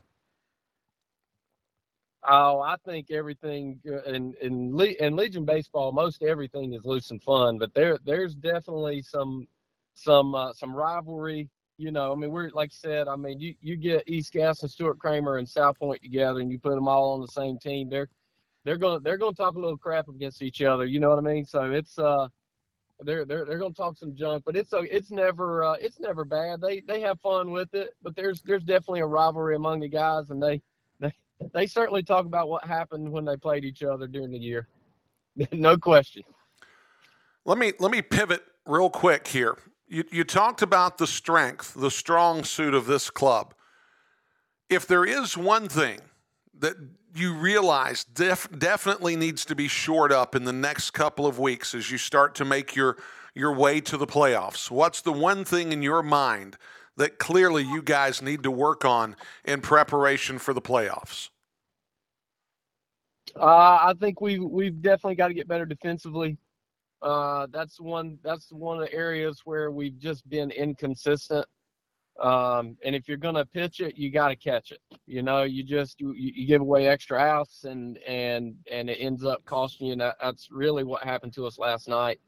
Oh, 2.26 2.61
I 2.61 2.76
think 2.87 3.11
everything 3.11 3.80
uh, 3.87 4.02
in 4.02 4.35
in, 4.40 4.80
in 5.00 5.16
Legion 5.16 5.44
baseball, 5.44 5.92
most 5.92 6.23
everything 6.23 6.73
is 6.75 6.85
loose 6.85 7.11
and 7.11 7.23
fun, 7.23 7.59
but 7.59 7.73
there 7.75 7.99
there's 8.04 8.35
definitely 8.35 9.02
some 9.02 9.47
some 9.94 10.35
uh, 10.35 10.52
some 10.54 10.75
rivalry. 10.75 11.49
You 11.76 11.90
know, 11.92 12.12
I 12.12 12.14
mean, 12.16 12.30
we're 12.30 12.50
like 12.50 12.71
I 12.71 12.76
said, 12.88 13.09
I 13.09 13.16
mean, 13.16 13.40
you 13.40 13.54
you 13.61 13.76
get 13.76 14.09
East 14.09 14.33
Gaston 14.33 14.68
Stuart 14.68 14.99
Cramer 14.99 15.38
and 15.38 15.49
South 15.49 15.78
Point 15.78 16.02
together, 16.02 16.40
and 16.40 16.50
you 16.50 16.59
put 16.59 16.75
them 16.75 16.88
all 16.88 17.14
on 17.14 17.21
the 17.21 17.28
same 17.28 17.59
team. 17.59 17.90
They're 17.90 18.09
they're 18.64 18.78
gonna 18.78 19.00
they're 19.00 19.18
gonna 19.18 19.35
talk 19.35 19.54
a 19.54 19.59
little 19.59 19.76
crap 19.76 20.09
against 20.09 20.42
each 20.42 20.62
other. 20.62 20.85
You 20.87 21.00
know 21.00 21.11
what 21.11 21.18
I 21.18 21.23
mean? 21.23 21.44
So 21.44 21.71
it's 21.71 21.99
uh 21.99 22.28
they're 23.00 23.25
they're 23.25 23.44
they're 23.44 23.59
gonna 23.59 23.75
talk 23.75 23.97
some 23.97 24.14
junk, 24.14 24.44
but 24.47 24.56
it's 24.56 24.73
uh, 24.73 24.83
it's 24.83 25.11
never 25.11 25.64
uh, 25.64 25.76
it's 25.80 26.00
never 26.00 26.25
bad. 26.25 26.61
They 26.61 26.80
they 26.80 27.00
have 27.00 27.21
fun 27.21 27.50
with 27.50 27.75
it, 27.75 27.90
but 28.02 28.14
there's 28.16 28.42
there's 28.42 28.62
definitely 28.62 29.00
a 29.00 29.06
rivalry 29.06 29.56
among 29.56 29.80
the 29.80 29.88
guys, 29.88 30.30
and 30.30 30.42
they 30.42 30.62
they 31.00 31.12
they 31.52 31.66
certainly 31.66 32.02
talk 32.02 32.25
about 32.26 32.49
what 32.49 32.64
happened 32.64 33.11
when 33.11 33.25
they 33.25 33.37
played 33.37 33.64
each 33.64 33.83
other 33.83 34.06
during 34.06 34.30
the 34.30 34.38
year. 34.38 34.68
no 35.52 35.76
question. 35.76 36.23
Let 37.44 37.59
me 37.59 37.73
let 37.78 37.90
me 37.90 38.00
pivot 38.00 38.42
real 38.66 38.90
quick 38.90 39.26
here. 39.26 39.59
You 39.88 40.04
you 40.11 40.25
talked 40.25 40.62
about 40.62 40.99
the 40.99 41.06
strength, 41.06 41.75
the 41.75 41.90
strong 41.90 42.44
suit 42.44 42.75
of 42.75 42.87
this 42.87 43.11
club. 43.11 43.54
If 44.71 44.87
there 44.87 45.04
is 45.04 45.37
one 45.37 45.68
thing 45.68 46.00
that 46.59 46.76
you 47.14 47.35
realize 47.35 48.04
def, 48.04 48.49
definitely 48.56 49.16
needs 49.16 49.44
to 49.47 49.54
be 49.54 49.68
shored 49.68 50.12
up 50.12 50.35
in 50.35 50.44
the 50.44 50.52
next 50.52 50.90
couple 50.90 51.26
of 51.26 51.38
weeks 51.38 51.75
as 51.75 51.90
you 51.90 51.99
start 51.99 52.35
to 52.37 52.44
make 52.44 52.75
your 52.75 52.97
your 53.35 53.52
way 53.52 53.80
to 53.80 53.97
the 53.97 54.06
playoffs, 54.06 54.71
what's 54.71 55.00
the 55.00 55.12
one 55.12 55.44
thing 55.44 55.73
in 55.73 55.83
your 55.83 56.02
mind 56.02 56.56
that 56.97 57.18
clearly 57.18 57.64
you 57.64 57.83
guys 57.83 58.23
need 58.23 58.42
to 58.44 58.50
work 58.50 58.85
on 58.85 59.16
in 59.44 59.61
preparation 59.61 60.38
for 60.38 60.54
the 60.54 60.62
playoffs? 60.62 61.30
Uh, 63.35 63.44
I 63.44 63.94
think 63.99 64.21
we 64.21 64.38
we've 64.38 64.80
definitely 64.80 65.16
got 65.16 65.28
to 65.28 65.35
get 65.35 65.49
better 65.49 65.66
defensively. 65.66 66.38
Uh, 67.02 67.49
that's 67.50 67.80
one 67.80 68.18
that's 68.23 68.52
one 68.52 68.80
of 68.80 68.88
the 68.88 68.94
areas 68.94 69.40
where 69.44 69.73
we've 69.73 69.99
just 69.99 70.28
been 70.28 70.52
inconsistent. 70.52 71.44
Um, 72.21 72.76
and 72.85 72.94
if 72.94 73.09
you're 73.09 73.16
gonna 73.16 73.44
pitch 73.44 73.80
it, 73.80 73.97
you 73.99 74.11
got 74.11 74.28
to 74.28 74.37
catch 74.37 74.71
it. 74.71 74.80
You 75.06 75.23
know, 75.23 75.42
you 75.42 75.64
just 75.64 76.00
you, 76.00 76.12
you 76.12 76.47
give 76.47 76.61
away 76.61 76.87
extra 76.87 77.18
outs 77.18 77.64
and 77.64 77.99
and 78.06 78.54
and 78.71 78.88
it 78.88 78.99
ends 79.00 79.25
up 79.25 79.44
costing 79.44 79.88
you. 79.88 79.97
That, 79.97 80.16
that's 80.23 80.49
really 80.50 80.85
what 80.85 81.02
happened 81.02 81.33
to 81.35 81.47
us 81.47 81.59
last 81.59 81.88
night. 81.88 82.21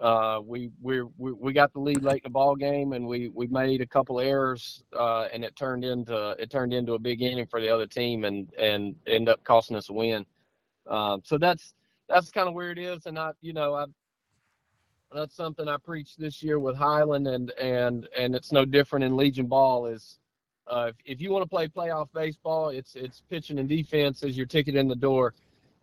Uh, 0.00 0.40
we, 0.44 0.70
we 0.80 1.02
we 1.02 1.52
got 1.52 1.72
the 1.72 1.80
lead 1.80 2.02
late 2.02 2.22
in 2.24 2.30
the 2.30 2.30
ball 2.30 2.54
game, 2.54 2.92
and 2.92 3.06
we 3.06 3.30
we 3.30 3.46
made 3.48 3.80
a 3.80 3.86
couple 3.86 4.20
errors, 4.20 4.84
uh, 4.96 5.26
and 5.32 5.44
it 5.44 5.56
turned 5.56 5.84
into 5.84 6.36
it 6.38 6.50
turned 6.50 6.72
into 6.72 6.94
a 6.94 6.98
big 6.98 7.22
inning 7.22 7.46
for 7.46 7.60
the 7.60 7.68
other 7.68 7.86
team, 7.86 8.24
and 8.24 8.52
and 8.58 8.94
end 9.06 9.28
up 9.28 9.42
costing 9.42 9.76
us 9.76 9.88
a 9.88 9.92
win. 9.92 10.24
Um, 10.88 11.22
so 11.24 11.36
that's 11.36 11.74
that's 12.08 12.30
kind 12.30 12.48
of 12.48 12.54
where 12.54 12.70
it 12.70 12.78
is, 12.78 13.06
and 13.06 13.18
I 13.18 13.32
you 13.40 13.52
know 13.52 13.74
I 13.74 13.86
that's 15.12 15.34
something 15.34 15.68
I 15.68 15.76
preached 15.78 16.18
this 16.18 16.42
year 16.42 16.58
with 16.58 16.76
Highland, 16.76 17.26
and 17.26 17.50
and 17.52 18.08
and 18.16 18.34
it's 18.34 18.52
no 18.52 18.64
different 18.64 19.04
in 19.04 19.16
Legion 19.16 19.46
ball. 19.46 19.86
Is 19.86 20.18
uh, 20.66 20.90
if, 20.90 20.96
if 21.04 21.20
you 21.20 21.30
want 21.30 21.44
to 21.44 21.48
play 21.48 21.68
playoff 21.68 22.08
baseball, 22.12 22.70
it's 22.70 22.94
it's 22.94 23.22
pitching 23.30 23.58
and 23.58 23.68
defense 23.68 24.22
is 24.22 24.36
your 24.36 24.46
ticket 24.46 24.74
in 24.74 24.88
the 24.88 24.96
door 24.96 25.34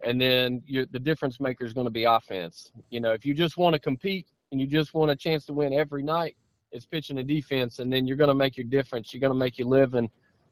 and 0.03 0.20
then 0.20 0.62
the 0.67 1.00
difference 1.00 1.39
maker 1.39 1.65
is 1.65 1.74
going 1.74 1.86
to 1.86 1.91
be 1.91 2.03
offense. 2.03 2.72
You 2.89 3.00
know, 3.00 3.13
if 3.13 3.25
you 3.25 3.34
just 3.34 3.58
want 3.58 3.74
to 3.74 3.79
compete 3.79 4.27
and 4.51 4.62
you 4.62 4.67
just 4.67 4.94
want 4.94 5.12
a 5.12 5.15
chance 5.15 5.46
to 5.46 5.53
win 5.53 5.74
every 5.74 6.03
night, 6.03 6.36
it's 6.72 6.86
pitching 6.86 7.17
and 7.17 7.27
defense, 7.27 7.79
and 7.79 7.91
then 7.91 8.05
you're 8.05 8.17
going 8.17 8.27
to 8.27 8.36
make 8.36 8.58
your 8.58 8.65
difference. 8.65 9.13
You're 9.13 9.22
going 9.22 9.34
to 9.34 9.39
make 9.39 9.58
your 9.58 9.67
living 9.67 10.10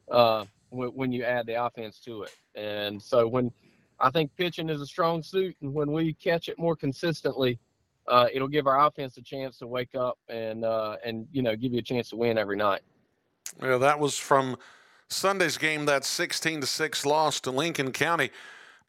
uh, 0.10 0.46
when, 0.70 0.90
when 0.90 1.12
you 1.12 1.24
add 1.24 1.46
the 1.46 1.64
offense 1.64 2.00
to 2.02 2.24
it. 2.24 2.32
And 2.56 3.02
so 3.02 3.28
when 3.28 3.52
I 4.00 4.10
think 4.10 4.36
pitching 4.38 4.70
is 4.70 4.82
a 4.82 4.86
strong 4.86 5.22
suit, 5.22 5.56
and 5.62 5.74
when 5.74 5.92
we 5.92 6.14
catch 6.14 6.50
it 6.50 6.58
more 6.58 6.76
consistently, 6.76 7.60
uh, 8.08 8.28
it'll 8.34 8.48
give 8.48 8.68
our 8.68 8.86
offense 8.86 9.18
a 9.18 9.22
chance 9.22 9.58
to 9.60 9.68
wake 9.68 9.96
up 9.96 10.18
and 10.30 10.66
uh, 10.66 10.98
and 11.06 11.28
you 11.32 11.42
know 11.42 11.56
give 11.56 11.74
you 11.74 11.80
a 11.80 11.84
chance 11.84 12.10
to 12.10 12.16
win 12.16 12.38
every 12.38 12.58
night. 12.58 12.82
Yeah, 13.62 13.78
that 13.78 14.00
was 14.00 14.18
from 14.18 14.58
Sunday's 15.08 15.58
game. 15.58 15.86
That 15.86 16.04
16 16.04 16.62
to 16.62 16.68
six 16.68 17.06
loss 17.06 17.40
to 17.42 17.52
Lincoln 17.52 17.92
County. 17.92 18.32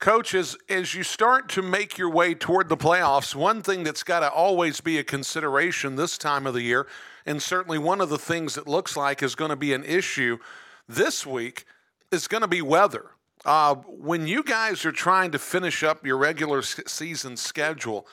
Coaches, 0.01 0.57
as 0.69 0.95
you 0.95 1.03
start 1.03 1.49
to 1.51 1.63
make 1.63 1.97
your 1.97 2.11
way 2.11 2.35
toward 2.35 2.69
the 2.69 2.77
playoffs, 2.77 3.35
one 3.35 3.63
thing 3.63 3.85
that's 3.85 4.03
got 4.03 4.21
to 4.21 4.31
always 4.31 4.81
be 4.81 4.99
a 4.99 5.05
consideration 5.05 5.97
this 5.97 6.19
time 6.19 6.47
of 6.47 6.55
the 6.55 6.63
year, 6.63 6.87
and 7.25 7.41
certainly 7.41 7.79
one 7.79 8.01
of 8.01 8.09
the 8.09 8.19
things 8.19 8.55
that 8.57 8.67
looks 8.67 8.97
like 8.97 9.23
is 9.23 9.35
going 9.35 9.51
to 9.51 9.57
be 9.57 9.73
an 9.73 9.85
issue 9.85 10.39
this 10.89 11.25
week, 11.25 11.65
is 12.11 12.27
going 12.27 12.43
to 12.43 12.49
be 12.49 12.61
weather. 12.61 13.13
Uh, 13.45 13.77
when 13.87 14.27
you 14.27 14.43
guys 14.43 14.85
are 14.85 14.93
trying 14.93 15.31
to 15.31 15.39
finish 15.39 15.83
up 15.83 16.05
your 16.05 16.17
regular 16.19 16.61
season 16.63 17.37
schedule, 17.37 18.07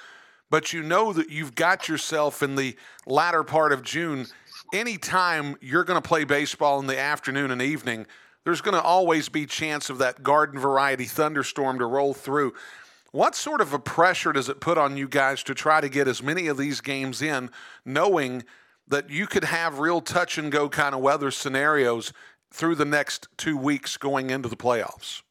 but 0.51 0.73
you 0.73 0.83
know 0.83 1.13
that 1.13 1.31
you've 1.31 1.55
got 1.55 1.87
yourself 1.87 2.43
in 2.43 2.55
the 2.55 2.75
latter 3.07 3.43
part 3.43 3.71
of 3.71 3.81
June, 3.81 4.27
anytime 4.73 5.55
you're 5.61 5.85
going 5.85 5.99
to 5.99 6.07
play 6.07 6.25
baseball 6.25 6.79
in 6.79 6.85
the 6.85 6.99
afternoon 6.99 7.49
and 7.49 7.61
evening, 7.61 8.05
there's 8.43 8.61
going 8.61 8.75
to 8.75 8.81
always 8.81 9.29
be 9.29 9.45
chance 9.45 9.89
of 9.89 9.97
that 9.99 10.21
garden 10.21 10.59
variety 10.59 11.05
thunderstorm 11.05 11.79
to 11.79 11.85
roll 11.85 12.13
through. 12.13 12.53
What 13.11 13.33
sort 13.33 13.61
of 13.61 13.73
a 13.73 13.79
pressure 13.79 14.33
does 14.33 14.49
it 14.49 14.59
put 14.59 14.77
on 14.77 14.97
you 14.97 15.07
guys 15.07 15.41
to 15.43 15.55
try 15.55 15.79
to 15.79 15.89
get 15.89 16.07
as 16.07 16.21
many 16.21 16.47
of 16.47 16.57
these 16.57 16.81
games 16.81 17.21
in, 17.21 17.49
knowing 17.85 18.43
that 18.87 19.09
you 19.09 19.27
could 19.27 19.45
have 19.45 19.79
real 19.79 20.01
touch 20.01 20.37
and 20.37 20.51
go 20.51 20.67
kind 20.67 20.93
of 20.93 21.01
weather 21.01 21.31
scenarios 21.31 22.11
through 22.53 22.75
the 22.75 22.85
next 22.85 23.29
two 23.37 23.55
weeks 23.55 23.95
going 23.95 24.29
into 24.29 24.49
the 24.49 24.57
playoffs? 24.57 25.21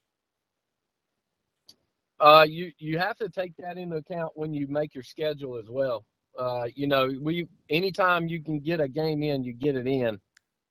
Uh, 2.20 2.44
you 2.46 2.70
you 2.78 2.98
have 2.98 3.16
to 3.16 3.28
take 3.30 3.56
that 3.56 3.78
into 3.78 3.96
account 3.96 4.30
when 4.34 4.52
you 4.52 4.66
make 4.68 4.94
your 4.94 5.02
schedule 5.02 5.56
as 5.56 5.70
well. 5.70 6.04
Uh, 6.38 6.66
you 6.74 6.86
know, 6.86 7.10
we 7.20 7.48
anytime 7.70 8.28
you 8.28 8.42
can 8.42 8.60
get 8.60 8.80
a 8.80 8.88
game 8.88 9.22
in, 9.22 9.42
you 9.42 9.54
get 9.54 9.74
it 9.74 9.86
in. 9.86 10.20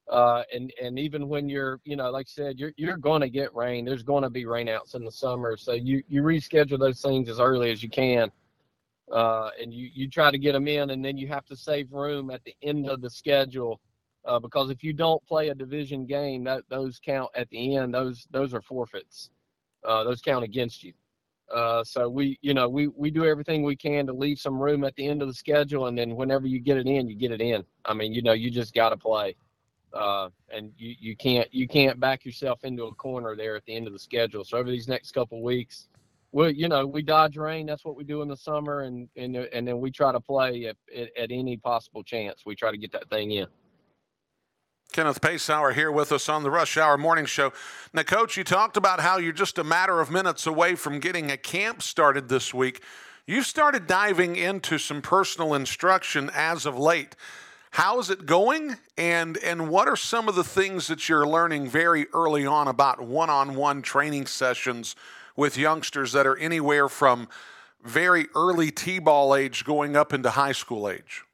Uh, 0.09 0.43
and 0.53 0.71
and 0.81 0.99
even 0.99 1.27
when 1.27 1.49
you're 1.49 1.79
you 1.85 1.95
know 1.95 2.09
like 2.11 2.27
I 2.27 2.29
said 2.29 2.59
you're 2.59 2.71
you're 2.77 2.97
going 2.97 3.21
to 3.21 3.29
get 3.29 3.53
rain. 3.55 3.83
There's 3.83 4.03
going 4.03 4.23
to 4.23 4.29
be 4.29 4.45
rainouts 4.45 4.93
in 4.93 5.03
the 5.03 5.11
summer. 5.11 5.57
So 5.57 5.73
you 5.73 6.03
you 6.07 6.21
reschedule 6.21 6.79
those 6.79 7.01
things 7.01 7.29
as 7.29 7.39
early 7.39 7.71
as 7.71 7.81
you 7.81 7.89
can. 7.89 8.31
Uh, 9.11 9.49
and 9.59 9.73
you 9.73 9.89
you 9.91 10.07
try 10.07 10.29
to 10.29 10.37
get 10.37 10.53
them 10.53 10.67
in 10.67 10.91
and 10.91 11.03
then 11.03 11.17
you 11.17 11.27
have 11.27 11.45
to 11.45 11.55
save 11.55 11.91
room 11.91 12.29
at 12.29 12.43
the 12.43 12.55
end 12.61 12.87
of 12.87 13.01
the 13.01 13.09
schedule. 13.09 13.81
Uh, 14.23 14.37
because 14.37 14.69
if 14.69 14.83
you 14.83 14.93
don't 14.93 15.25
play 15.25 15.49
a 15.49 15.55
division 15.55 16.05
game 16.05 16.43
that 16.43 16.61
those 16.69 16.99
count 17.03 17.31
at 17.33 17.49
the 17.49 17.75
end. 17.75 17.93
Those 17.95 18.27
those 18.29 18.53
are 18.53 18.61
forfeits. 18.61 19.31
Uh, 19.83 20.03
those 20.03 20.21
count 20.21 20.43
against 20.43 20.83
you 20.83 20.93
uh, 21.53 21.83
so 21.83 22.07
we 22.09 22.37
you 22.41 22.53
know 22.53 22.69
we 22.69 22.87
we 22.89 23.09
do 23.09 23.25
everything 23.25 23.63
we 23.63 23.75
can 23.75 24.05
to 24.05 24.13
leave 24.13 24.39
some 24.39 24.59
room 24.59 24.83
at 24.83 24.95
the 24.95 25.07
end 25.07 25.21
of 25.21 25.27
the 25.27 25.33
schedule 25.33 25.87
and 25.87 25.97
then 25.97 26.15
whenever 26.15 26.47
you 26.47 26.59
get 26.59 26.77
it 26.77 26.87
in 26.87 27.07
you 27.07 27.15
get 27.15 27.31
it 27.31 27.41
in 27.41 27.63
I 27.85 27.93
mean 27.93 28.13
you 28.13 28.21
know 28.21 28.33
you 28.33 28.49
just 28.51 28.73
got 28.73 28.89
to 28.89 28.97
play 28.97 29.35
uh, 29.93 30.29
and 30.51 30.71
you, 30.77 30.95
you 30.99 31.15
can't 31.15 31.51
you 31.53 31.67
can't 31.67 31.99
back 31.99 32.25
yourself 32.25 32.63
into 32.63 32.83
a 32.83 32.93
corner 32.93 33.35
there 33.35 33.55
at 33.55 33.65
the 33.65 33.75
end 33.75 33.87
of 33.87 33.93
the 33.93 33.99
schedule. 33.99 34.43
So 34.43 34.57
over 34.57 34.69
these 34.69 34.87
next 34.87 35.11
couple 35.11 35.41
weeks, 35.41 35.87
we 36.31 36.53
you 36.53 36.67
know 36.67 36.85
we 36.85 37.01
dodge 37.01 37.37
rain. 37.37 37.65
That's 37.65 37.83
what 37.83 37.95
we 37.95 38.03
do 38.03 38.21
in 38.21 38.27
the 38.27 38.37
summer, 38.37 38.81
and 38.81 39.07
and 39.15 39.35
and 39.35 39.67
then 39.67 39.79
we 39.79 39.91
try 39.91 40.11
to 40.11 40.19
play 40.19 40.65
at, 40.65 40.77
at, 40.95 41.09
at 41.17 41.31
any 41.31 41.57
possible 41.57 42.03
chance. 42.03 42.43
We 42.45 42.55
try 42.55 42.71
to 42.71 42.77
get 42.77 42.91
that 42.91 43.09
thing 43.09 43.31
in. 43.31 43.47
Kenneth 44.91 45.21
Pasour 45.21 45.75
here 45.75 45.91
with 45.91 46.11
us 46.11 46.27
on 46.27 46.41
the 46.41 46.49
Rush 46.49 46.75
Hour 46.75 46.97
Morning 46.97 47.27
Show. 47.27 47.53
Now, 47.93 48.01
Coach, 48.01 48.37
you 48.37 48.43
talked 48.43 48.75
about 48.75 48.99
how 48.99 49.19
you're 49.19 49.31
just 49.31 49.59
a 49.59 49.63
matter 49.63 50.01
of 50.01 50.09
minutes 50.09 50.47
away 50.47 50.73
from 50.73 50.99
getting 50.99 51.29
a 51.29 51.37
camp 51.37 51.83
started 51.83 52.27
this 52.27 52.55
week. 52.55 52.81
You 53.27 53.43
started 53.43 53.85
diving 53.85 54.35
into 54.35 54.79
some 54.79 55.03
personal 55.03 55.53
instruction 55.53 56.31
as 56.33 56.65
of 56.65 56.75
late. 56.75 57.15
How 57.69 57.99
is 57.99 58.09
it 58.09 58.25
going? 58.25 58.77
And 58.97 59.37
and 59.37 59.69
what 59.69 59.87
are 59.87 59.95
some 59.95 60.27
of 60.27 60.33
the 60.33 60.43
things 60.43 60.87
that 60.87 61.07
you're 61.07 61.27
learning 61.27 61.69
very 61.69 62.07
early 62.11 62.47
on 62.47 62.67
about 62.67 62.99
one-on-one 62.99 63.83
training 63.83 64.25
sessions 64.25 64.95
with 65.35 65.55
youngsters 65.55 66.13
that 66.13 66.25
are 66.25 66.37
anywhere 66.37 66.89
from 66.89 67.29
very 67.83 68.25
early 68.35 68.71
T-ball 68.71 69.35
age 69.35 69.63
going 69.65 69.95
up 69.95 70.13
into 70.13 70.31
high 70.31 70.51
school 70.51 70.89
age? 70.89 71.25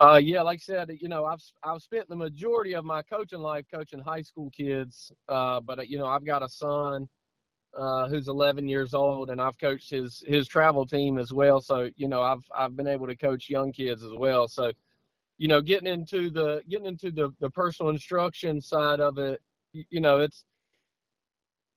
Uh, 0.00 0.16
yeah, 0.22 0.40
like 0.40 0.56
I 0.56 0.60
said, 0.60 0.90
you 1.00 1.08
know, 1.08 1.26
I've 1.26 1.42
I've 1.62 1.82
spent 1.82 2.08
the 2.08 2.16
majority 2.16 2.74
of 2.74 2.84
my 2.86 3.02
coaching 3.02 3.40
life 3.40 3.66
coaching 3.72 4.00
high 4.00 4.22
school 4.22 4.50
kids. 4.50 5.12
Uh, 5.28 5.60
but 5.60 5.88
you 5.88 5.98
know, 5.98 6.06
I've 6.06 6.24
got 6.24 6.42
a 6.42 6.48
son 6.48 7.06
uh, 7.78 8.08
who's 8.08 8.28
11 8.28 8.68
years 8.68 8.94
old, 8.94 9.30
and 9.30 9.40
I've 9.40 9.58
coached 9.58 9.90
his 9.90 10.22
his 10.26 10.48
travel 10.48 10.86
team 10.86 11.18
as 11.18 11.32
well. 11.32 11.60
So 11.60 11.90
you 11.96 12.08
know, 12.08 12.22
I've 12.22 12.44
I've 12.56 12.76
been 12.76 12.88
able 12.88 13.06
to 13.08 13.16
coach 13.16 13.50
young 13.50 13.72
kids 13.72 14.04
as 14.04 14.12
well. 14.14 14.48
So 14.48 14.72
you 15.38 15.48
know, 15.48 15.60
getting 15.62 15.88
into 15.92 16.30
the 16.30 16.62
getting 16.68 16.86
into 16.86 17.10
the 17.12 17.30
the 17.40 17.50
personal 17.50 17.90
instruction 17.90 18.60
side 18.60 19.00
of 19.00 19.18
it, 19.18 19.40
you, 19.72 20.00
know, 20.00 20.20
it's 20.20 20.44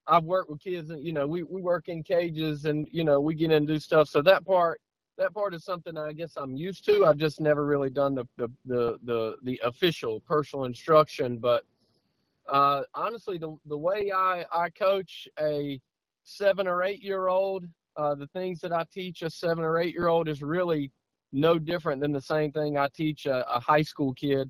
I've 0.08 0.24
worked 0.26 0.50
with 0.50 0.62
kids, 0.62 0.90
and 0.90 1.04
you 1.04 1.14
know, 1.14 1.28
we 1.28 1.44
we 1.44 1.62
work 1.62 1.88
in 1.88 2.04
cages, 2.04 2.66
and 2.66 2.88
you 2.92 3.04
know, 3.04 3.22
we 3.22 3.36
get 3.36 3.46
in 3.46 3.52
and 3.54 3.68
do 3.68 3.80
stuff. 3.80 4.10
So 4.10 4.22
that 4.24 4.46
part 4.46 4.82
that 5.18 5.34
part 5.34 5.54
is 5.54 5.64
something 5.64 5.98
I 5.98 6.14
guess 6.14 6.34
I'm 6.38 6.56
used 6.56 6.86
to. 6.86 7.06
I've 7.06 7.18
just 7.18 7.40
never 7.40 7.66
really 7.66 7.90
done 7.90 8.16
the 8.16 8.26
the 8.38 8.50
the 8.66 9.00
the, 9.04 9.36
the 9.44 9.62
official 9.64 10.20
personal 10.22 10.66
instruction. 10.66 11.38
But 11.38 11.64
uh, 12.50 12.84
honestly, 12.94 13.38
the 13.38 13.56
the 13.66 13.78
way 13.78 14.12
I 14.12 14.46
I 14.52 14.70
coach 14.70 15.28
a 15.40 15.80
seven 16.24 16.68
or 16.68 16.84
eight 16.84 17.04
year 17.04 17.28
old, 17.28 17.66
uh, 17.98 18.16
the 18.16 18.28
things 18.28 18.60
that 18.62 18.74
I 18.74 18.86
teach 18.92 19.22
a 19.22 19.30
seven 19.30 19.64
or 19.64 19.78
eight 19.80 19.94
year 19.94 20.08
old 20.08 20.28
is 20.28 20.42
really 20.42 20.92
no 21.32 21.58
different 21.58 22.02
than 22.02 22.12
the 22.12 22.22
same 22.22 22.52
thing 22.52 22.78
I 22.78 22.88
teach 22.94 23.26
a, 23.26 23.50
a 23.54 23.60
high 23.60 23.82
school 23.82 24.14
kid. 24.14 24.50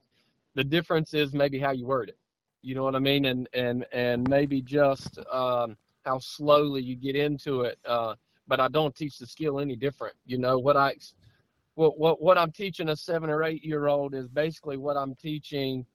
The 0.55 0.63
difference 0.63 1.13
is 1.13 1.33
maybe 1.33 1.59
how 1.59 1.71
you 1.71 1.85
word 1.85 2.09
it. 2.09 2.17
You 2.61 2.75
know 2.75 2.83
what 2.83 2.95
I 2.95 2.99
mean? 2.99 3.25
And 3.25 3.49
and 3.53 3.85
and 3.91 4.29
maybe 4.29 4.61
just 4.61 5.19
um, 5.31 5.75
how 6.05 6.19
slowly 6.19 6.81
you 6.81 6.95
get 6.95 7.15
into 7.15 7.61
it. 7.61 7.77
Uh, 7.85 8.15
but 8.47 8.59
I 8.59 8.67
don't 8.67 8.95
teach 8.95 9.17
the 9.17 9.27
skill 9.27 9.59
any 9.59 9.75
different. 9.75 10.15
You 10.25 10.37
know 10.37 10.59
what 10.59 10.77
I 10.77 10.95
what 11.75 11.97
what 11.97 12.21
what 12.21 12.37
I'm 12.37 12.51
teaching 12.51 12.89
a 12.89 12.95
seven 12.95 13.29
or 13.29 13.43
eight 13.43 13.63
year 13.63 13.87
old 13.87 14.13
is 14.13 14.27
basically 14.27 14.77
what 14.77 14.97
I'm 14.97 15.15
teaching. 15.15 15.85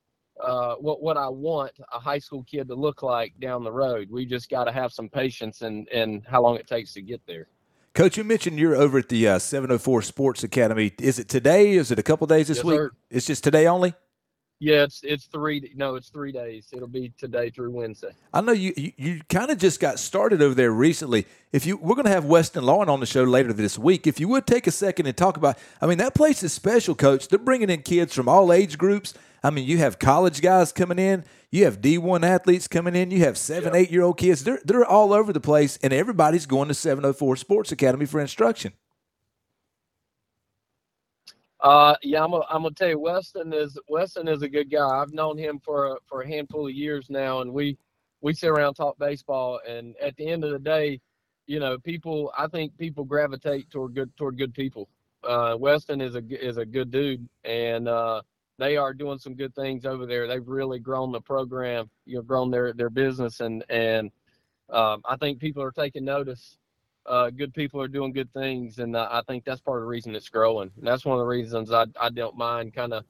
Uh, 0.42 0.76
what 0.76 1.02
what 1.02 1.16
I 1.16 1.28
want 1.28 1.72
a 1.92 1.98
high 1.98 2.20
school 2.20 2.44
kid 2.44 2.68
to 2.68 2.74
look 2.74 3.02
like 3.02 3.34
down 3.40 3.64
the 3.64 3.72
road. 3.72 4.08
We 4.10 4.24
just 4.24 4.48
got 4.48 4.64
to 4.64 4.72
have 4.72 4.92
some 4.92 5.08
patience 5.08 5.62
and 5.62 5.88
and 5.88 6.24
how 6.26 6.42
long 6.42 6.56
it 6.56 6.68
takes 6.68 6.92
to 6.94 7.02
get 7.02 7.20
there. 7.26 7.48
Coach, 7.94 8.16
you 8.16 8.22
mentioned 8.22 8.58
you're 8.60 8.76
over 8.76 8.98
at 8.98 9.08
the 9.08 9.26
uh, 9.26 9.38
704 9.40 10.02
Sports 10.02 10.44
Academy. 10.44 10.92
Is 11.00 11.18
it 11.18 11.28
today? 11.28 11.72
Is 11.72 11.90
it 11.90 11.98
a 11.98 12.02
couple 12.04 12.28
days 12.28 12.46
this 12.46 12.58
yes, 12.58 12.64
week? 12.64 12.76
Sir. 12.76 12.90
It's 13.10 13.26
just 13.26 13.42
today 13.42 13.66
only. 13.66 13.94
Yeah, 14.60 14.82
it's 14.82 15.00
it's 15.04 15.26
three. 15.26 15.72
No, 15.76 15.94
it's 15.94 16.08
three 16.08 16.32
days. 16.32 16.68
It'll 16.72 16.88
be 16.88 17.12
today 17.16 17.48
through 17.50 17.70
Wednesday. 17.70 18.10
I 18.34 18.40
know 18.40 18.52
you 18.52 18.72
you, 18.76 18.92
you 18.96 19.20
kind 19.28 19.50
of 19.50 19.58
just 19.58 19.78
got 19.78 20.00
started 20.00 20.42
over 20.42 20.54
there 20.54 20.72
recently. 20.72 21.26
If 21.52 21.64
you 21.64 21.76
we're 21.76 21.94
going 21.94 22.06
to 22.06 22.10
have 22.12 22.24
Weston 22.24 22.64
Lawn 22.64 22.88
on 22.88 22.98
the 22.98 23.06
show 23.06 23.22
later 23.22 23.52
this 23.52 23.78
week. 23.78 24.08
If 24.08 24.18
you 24.18 24.26
would 24.28 24.48
take 24.48 24.66
a 24.66 24.72
second 24.72 25.06
and 25.06 25.16
talk 25.16 25.36
about, 25.36 25.58
I 25.80 25.86
mean 25.86 25.98
that 25.98 26.14
place 26.14 26.42
is 26.42 26.52
special, 26.52 26.96
Coach. 26.96 27.28
They're 27.28 27.38
bringing 27.38 27.70
in 27.70 27.82
kids 27.82 28.14
from 28.14 28.28
all 28.28 28.52
age 28.52 28.78
groups. 28.78 29.14
I 29.44 29.50
mean, 29.50 29.68
you 29.68 29.78
have 29.78 30.00
college 30.00 30.40
guys 30.40 30.72
coming 30.72 30.98
in, 30.98 31.24
you 31.52 31.64
have 31.64 31.80
D1 31.80 32.24
athletes 32.24 32.66
coming 32.66 32.96
in, 32.96 33.12
you 33.12 33.20
have 33.20 33.38
seven, 33.38 33.76
eight 33.76 33.92
year 33.92 34.02
old 34.02 34.18
kids. 34.18 34.42
They're 34.42 34.60
they're 34.64 34.84
all 34.84 35.12
over 35.12 35.32
the 35.32 35.40
place, 35.40 35.78
and 35.84 35.92
everybody's 35.92 36.46
going 36.46 36.66
to 36.66 36.74
704 36.74 37.36
Sports 37.36 37.70
Academy 37.70 38.06
for 38.06 38.20
instruction. 38.20 38.72
Uh, 41.60 41.94
yeah, 42.02 42.22
I'm. 42.22 42.32
A, 42.32 42.40
I'm 42.48 42.62
gonna 42.62 42.74
tell 42.74 42.88
you, 42.88 43.00
Weston 43.00 43.52
is 43.52 43.78
Weston 43.88 44.28
is 44.28 44.42
a 44.42 44.48
good 44.48 44.70
guy. 44.70 44.86
I've 44.86 45.12
known 45.12 45.36
him 45.36 45.60
for 45.64 45.86
a, 45.86 45.96
for 46.06 46.22
a 46.22 46.28
handful 46.28 46.68
of 46.68 46.72
years 46.72 47.06
now, 47.10 47.40
and 47.40 47.52
we 47.52 47.76
we 48.20 48.32
sit 48.32 48.48
around 48.48 48.74
talk 48.74 48.96
baseball. 48.98 49.60
And 49.68 49.96
at 50.00 50.16
the 50.16 50.28
end 50.28 50.44
of 50.44 50.52
the 50.52 50.58
day, 50.60 51.00
you 51.46 51.58
know, 51.58 51.76
people. 51.78 52.32
I 52.38 52.46
think 52.46 52.76
people 52.78 53.04
gravitate 53.04 53.70
toward 53.70 53.94
good 53.94 54.16
toward 54.16 54.38
good 54.38 54.54
people. 54.54 54.88
Uh, 55.24 55.56
Weston 55.58 56.00
is 56.00 56.14
a 56.14 56.22
is 56.30 56.58
a 56.58 56.64
good 56.64 56.92
dude, 56.92 57.28
and 57.44 57.88
uh, 57.88 58.22
they 58.58 58.76
are 58.76 58.94
doing 58.94 59.18
some 59.18 59.34
good 59.34 59.54
things 59.56 59.84
over 59.84 60.06
there. 60.06 60.28
They've 60.28 60.46
really 60.46 60.78
grown 60.78 61.10
the 61.10 61.20
program, 61.20 61.90
you 62.06 62.16
know, 62.16 62.22
grown 62.22 62.52
their 62.52 62.72
their 62.72 62.90
business, 62.90 63.40
and 63.40 63.64
and 63.68 64.12
um, 64.70 65.02
I 65.04 65.16
think 65.16 65.40
people 65.40 65.64
are 65.64 65.72
taking 65.72 66.04
notice 66.04 66.56
uh, 67.08 67.30
good 67.30 67.54
people 67.54 67.80
are 67.80 67.88
doing 67.88 68.12
good 68.12 68.32
things, 68.32 68.78
and 68.78 68.94
uh, 68.94 69.08
I 69.10 69.22
think 69.22 69.44
that's 69.44 69.60
part 69.60 69.78
of 69.78 69.84
the 69.84 69.88
reason 69.88 70.14
it's 70.14 70.28
growing. 70.28 70.70
And 70.76 70.86
that's 70.86 71.04
one 71.04 71.18
of 71.18 71.20
the 71.20 71.26
reasons 71.26 71.72
I, 71.72 71.86
I 72.00 72.10
don't 72.10 72.36
mind 72.36 72.74
kind 72.74 72.92
of 72.92 73.04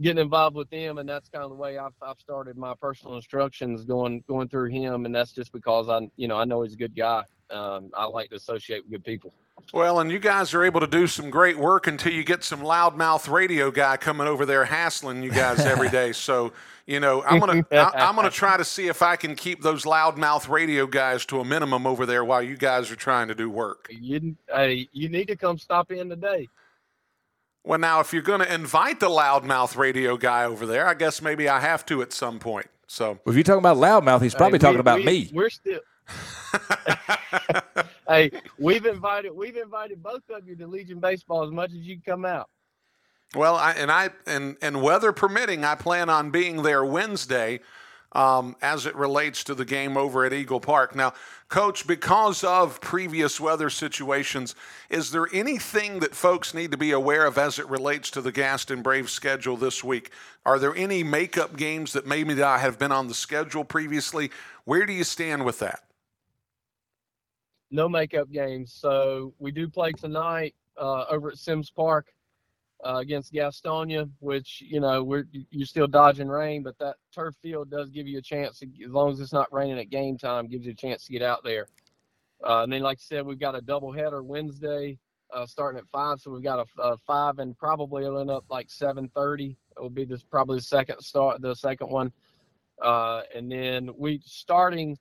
getting 0.00 0.22
involved 0.22 0.56
with 0.56 0.70
them, 0.70 0.98
and 0.98 1.08
that's 1.08 1.28
kind 1.28 1.44
of 1.44 1.50
the 1.50 1.56
way 1.56 1.78
I've, 1.78 1.94
I've 2.02 2.18
started 2.20 2.56
my 2.56 2.74
personal 2.80 3.16
instructions 3.16 3.84
going 3.84 4.22
going 4.28 4.48
through 4.48 4.70
him, 4.70 5.06
and 5.06 5.14
that's 5.14 5.32
just 5.32 5.52
because 5.52 5.88
I 5.88 6.08
you 6.16 6.28
know 6.28 6.36
I 6.36 6.44
know 6.44 6.62
he's 6.62 6.74
a 6.74 6.78
good 6.78 6.94
guy. 6.96 7.24
Um, 7.50 7.90
I 7.96 8.06
like 8.06 8.30
to 8.30 8.36
associate 8.36 8.82
with 8.84 8.92
good 8.92 9.04
people. 9.04 9.32
Well, 9.72 10.00
and 10.00 10.10
you 10.10 10.18
guys 10.18 10.54
are 10.54 10.64
able 10.64 10.80
to 10.80 10.86
do 10.86 11.06
some 11.06 11.30
great 11.30 11.56
work 11.56 11.86
until 11.86 12.12
you 12.12 12.24
get 12.24 12.44
some 12.44 12.60
loudmouth 12.60 13.30
radio 13.30 13.70
guy 13.70 13.96
coming 13.96 14.26
over 14.26 14.46
there 14.46 14.64
hassling 14.64 15.22
you 15.22 15.30
guys 15.30 15.60
every 15.60 15.88
day. 15.88 16.12
So, 16.12 16.52
you 16.86 17.00
know, 17.00 17.22
I'm 17.24 17.40
gonna 17.40 17.64
I, 17.72 18.08
am 18.08 18.14
gonna 18.14 18.30
try 18.30 18.56
to 18.56 18.64
see 18.64 18.88
if 18.88 19.02
I 19.02 19.16
can 19.16 19.34
keep 19.34 19.62
those 19.62 19.84
loudmouth 19.84 20.48
radio 20.48 20.86
guys 20.86 21.24
to 21.26 21.40
a 21.40 21.44
minimum 21.44 21.86
over 21.86 22.06
there 22.06 22.24
while 22.24 22.42
you 22.42 22.56
guys 22.56 22.90
are 22.90 22.96
trying 22.96 23.28
to 23.28 23.34
do 23.34 23.50
work. 23.50 23.88
You, 23.90 24.36
hey, 24.54 24.88
you 24.92 25.08
need 25.08 25.28
to 25.28 25.36
come 25.36 25.58
stop 25.58 25.90
in 25.90 26.10
today. 26.10 26.48
Well, 27.64 27.80
now 27.80 27.98
if 27.98 28.12
you're 28.12 28.22
going 28.22 28.40
to 28.40 28.54
invite 28.54 29.00
the 29.00 29.08
loudmouth 29.08 29.76
radio 29.76 30.16
guy 30.16 30.44
over 30.44 30.66
there, 30.66 30.86
I 30.86 30.94
guess 30.94 31.20
maybe 31.20 31.48
I 31.48 31.58
have 31.58 31.84
to 31.86 32.00
at 32.00 32.12
some 32.12 32.38
point. 32.38 32.66
So, 32.86 33.12
well, 33.12 33.20
if 33.26 33.34
you're 33.34 33.42
talking 33.42 33.58
about 33.58 33.78
loudmouth, 33.78 34.22
he's 34.22 34.36
probably 34.36 34.58
hey, 34.58 34.62
talking 34.62 34.78
about 34.78 34.98
we, 35.00 35.04
me. 35.04 35.30
We're 35.32 35.50
still. 35.50 35.80
hey, 38.08 38.30
we've 38.58 38.86
invited 38.86 39.32
we've 39.32 39.56
invited 39.56 40.02
both 40.02 40.22
of 40.30 40.46
you 40.46 40.56
to 40.56 40.66
Legion 40.66 41.00
baseball 41.00 41.44
as 41.44 41.50
much 41.50 41.70
as 41.70 41.78
you 41.78 41.98
come 42.04 42.24
out. 42.24 42.48
Well, 43.34 43.56
I, 43.56 43.72
and 43.72 43.90
I 43.90 44.10
and 44.26 44.56
and 44.62 44.82
weather 44.82 45.12
permitting, 45.12 45.64
I 45.64 45.74
plan 45.74 46.08
on 46.08 46.30
being 46.30 46.62
there 46.62 46.84
Wednesday. 46.84 47.60
Um, 48.12 48.56
as 48.62 48.86
it 48.86 48.94
relates 48.94 49.44
to 49.44 49.54
the 49.54 49.66
game 49.66 49.98
over 49.98 50.24
at 50.24 50.32
Eagle 50.32 50.60
Park. 50.60 50.96
Now, 50.96 51.12
Coach, 51.50 51.86
because 51.86 52.42
of 52.44 52.80
previous 52.80 53.38
weather 53.38 53.68
situations, 53.68 54.54
is 54.88 55.10
there 55.10 55.26
anything 55.34 55.98
that 55.98 56.14
folks 56.14 56.54
need 56.54 56.70
to 56.70 56.78
be 56.78 56.92
aware 56.92 57.26
of 57.26 57.36
as 57.36 57.58
it 57.58 57.68
relates 57.68 58.10
to 58.12 58.22
the 58.22 58.32
Gaston 58.32 58.80
Braves 58.80 59.12
schedule 59.12 59.58
this 59.58 59.84
week? 59.84 60.12
Are 60.46 60.58
there 60.58 60.74
any 60.76 61.02
makeup 61.02 61.58
games 61.58 61.92
that 61.92 62.06
maybe 62.06 62.34
have 62.36 62.78
been 62.78 62.92
on 62.92 63.08
the 63.08 63.12
schedule 63.12 63.64
previously? 63.64 64.30
Where 64.64 64.86
do 64.86 64.94
you 64.94 65.04
stand 65.04 65.44
with 65.44 65.58
that? 65.58 65.80
No 67.70 67.88
makeup 67.88 68.30
games. 68.30 68.72
So 68.72 69.34
we 69.38 69.50
do 69.50 69.68
play 69.68 69.92
tonight 69.92 70.54
uh, 70.76 71.04
over 71.10 71.30
at 71.30 71.38
Sims 71.38 71.70
Park 71.70 72.06
uh, 72.84 72.96
against 72.96 73.32
Gastonia, 73.32 74.08
which 74.20 74.62
you 74.66 74.80
know 74.80 75.02
we're 75.02 75.26
you're 75.50 75.66
still 75.66 75.86
dodging 75.86 76.28
rain, 76.28 76.62
but 76.62 76.78
that 76.78 76.96
turf 77.12 77.34
field 77.42 77.70
does 77.70 77.90
give 77.90 78.06
you 78.06 78.18
a 78.18 78.22
chance 78.22 78.58
to, 78.60 78.66
as 78.84 78.90
long 78.90 79.10
as 79.10 79.20
it's 79.20 79.32
not 79.32 79.52
raining 79.52 79.78
at 79.78 79.90
game 79.90 80.16
time, 80.18 80.46
gives 80.46 80.66
you 80.66 80.72
a 80.72 80.74
chance 80.74 81.04
to 81.06 81.12
get 81.12 81.22
out 81.22 81.42
there. 81.42 81.66
Uh, 82.44 82.62
and 82.62 82.72
then, 82.72 82.82
like 82.82 82.98
I 82.98 83.02
said, 83.02 83.26
we've 83.26 83.38
got 83.38 83.56
a 83.56 83.60
doubleheader 83.60 84.22
Wednesday 84.22 84.98
uh, 85.32 85.46
starting 85.46 85.78
at 85.78 85.88
five, 85.88 86.20
so 86.20 86.30
we've 86.30 86.42
got 86.42 86.60
a, 86.60 86.82
a 86.82 86.96
five 86.98 87.38
and 87.38 87.56
probably 87.56 88.04
it'll 88.04 88.20
end 88.20 88.30
up 88.30 88.44
like 88.50 88.70
seven 88.70 89.08
thirty. 89.14 89.56
It 89.76 89.80
will 89.80 89.90
be 89.90 90.04
this 90.04 90.22
probably 90.22 90.58
the 90.58 90.62
second 90.62 91.00
start, 91.00 91.40
the 91.40 91.54
second 91.54 91.90
one, 91.90 92.12
uh, 92.82 93.22
and 93.34 93.50
then 93.50 93.90
we 93.96 94.20
starting 94.24 94.98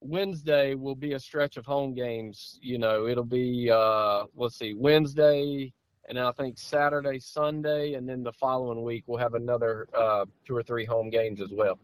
Wednesday 0.00 0.74
will 0.74 0.94
be 0.94 1.14
a 1.14 1.20
stretch 1.20 1.56
of 1.56 1.66
home 1.66 1.94
games. 1.94 2.58
You 2.62 2.78
know, 2.78 3.06
it'll 3.06 3.24
be 3.24 3.70
uh, 3.70 4.24
let's 4.36 4.58
see, 4.58 4.74
Wednesday, 4.74 5.72
and 6.08 6.18
I 6.18 6.32
think 6.32 6.58
Saturday, 6.58 7.18
Sunday, 7.18 7.94
and 7.94 8.08
then 8.08 8.22
the 8.22 8.32
following 8.32 8.82
week 8.82 9.04
we'll 9.06 9.18
have 9.18 9.34
another 9.34 9.88
uh, 9.96 10.24
two 10.46 10.56
or 10.56 10.62
three 10.62 10.84
home 10.84 11.10
games 11.10 11.40
as 11.40 11.50
well. 11.50 11.78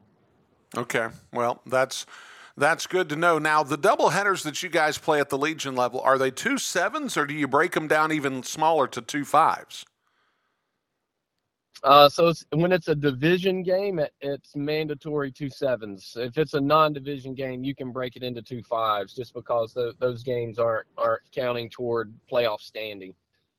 Okay, 0.76 1.08
well 1.32 1.60
that's 1.66 2.06
that's 2.56 2.86
good 2.86 3.08
to 3.08 3.16
know. 3.16 3.38
Now 3.38 3.62
the 3.62 3.76
double 3.76 4.10
headers 4.10 4.42
that 4.42 4.62
you 4.62 4.68
guys 4.68 4.98
play 4.98 5.20
at 5.20 5.28
the 5.28 5.38
Legion 5.38 5.74
level 5.74 6.00
are 6.00 6.18
they 6.18 6.30
two 6.30 6.58
sevens 6.58 7.16
or 7.16 7.26
do 7.26 7.34
you 7.34 7.48
break 7.48 7.72
them 7.72 7.88
down 7.88 8.12
even 8.12 8.42
smaller 8.42 8.86
to 8.88 9.00
two 9.00 9.24
fives? 9.24 9.84
Uh, 11.84 12.08
so 12.08 12.28
it's, 12.28 12.44
when 12.52 12.70
it's 12.70 12.86
a 12.88 12.94
division 12.94 13.62
game, 13.62 13.98
it, 13.98 14.12
it's 14.20 14.54
mandatory 14.54 15.32
two 15.32 15.50
sevens. 15.50 16.16
If 16.16 16.38
it's 16.38 16.54
a 16.54 16.60
non-division 16.60 17.34
game, 17.34 17.64
you 17.64 17.74
can 17.74 17.90
break 17.90 18.14
it 18.14 18.22
into 18.22 18.40
two 18.40 18.62
fives, 18.62 19.14
just 19.14 19.34
because 19.34 19.72
the, 19.72 19.92
those 19.98 20.22
games 20.22 20.58
aren't 20.60 20.86
aren't 20.96 21.22
counting 21.32 21.68
toward 21.68 22.14
playoff 22.30 22.60
standing. 22.60 23.14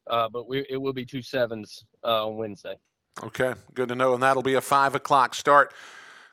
Uh, 0.08 0.30
but 0.30 0.48
we, 0.48 0.66
it 0.70 0.78
will 0.78 0.94
be 0.94 1.06
two 1.06 1.22
sevens 1.22 1.86
uh, 2.04 2.28
on 2.28 2.38
Wednesday. 2.38 2.76
Okay, 3.22 3.54
good 3.74 3.90
to 3.90 3.96
know. 3.96 4.14
And 4.14 4.24
that'll 4.24 4.42
be 4.42 4.56
a 4.56 4.62
five 4.62 4.96
o'clock 4.96 5.36
start. 5.36 5.74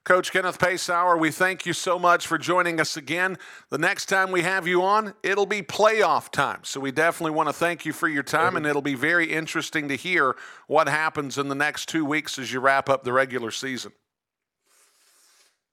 Coach 0.05 0.33
Kenneth 0.33 0.59
Pasour, 0.59 1.19
we 1.19 1.31
thank 1.31 1.67
you 1.67 1.75
so 1.75 1.99
much 1.99 2.27
for 2.27 2.39
joining 2.39 2.81
us 2.81 2.97
again. 2.97 3.37
The 3.69 3.77
next 3.77 4.07
time 4.07 4.31
we 4.31 4.41
have 4.43 4.67
you 4.67 4.83
on, 4.83 5.13
it'll 5.23 5.45
be 5.47 5.61
playoff 5.61 6.31
time. 6.31 6.61
So 6.65 6.81
we 6.81 6.91
definitely 6.91 7.33
want 7.33 7.51
to 7.51 7.53
thank 7.53 7.85
you 7.85 7.93
for 7.93 8.09
your 8.09 8.23
time, 8.23 8.57
and 8.57 8.65
it'll 8.67 8.81
be 8.81 8.95
very 8.95 9.31
interesting 9.31 9.89
to 9.89 9.97
hear 9.97 10.37
what 10.69 10.89
happens 10.89 11.37
in 11.37 11.49
the 11.49 11.55
next 11.55 11.89
two 11.91 12.07
weeks 12.07 12.39
as 12.39 12.51
you 12.51 12.61
wrap 12.61 12.89
up 12.89 13.05
the 13.05 13.13
regular 13.13 13.51
season. 13.51 13.93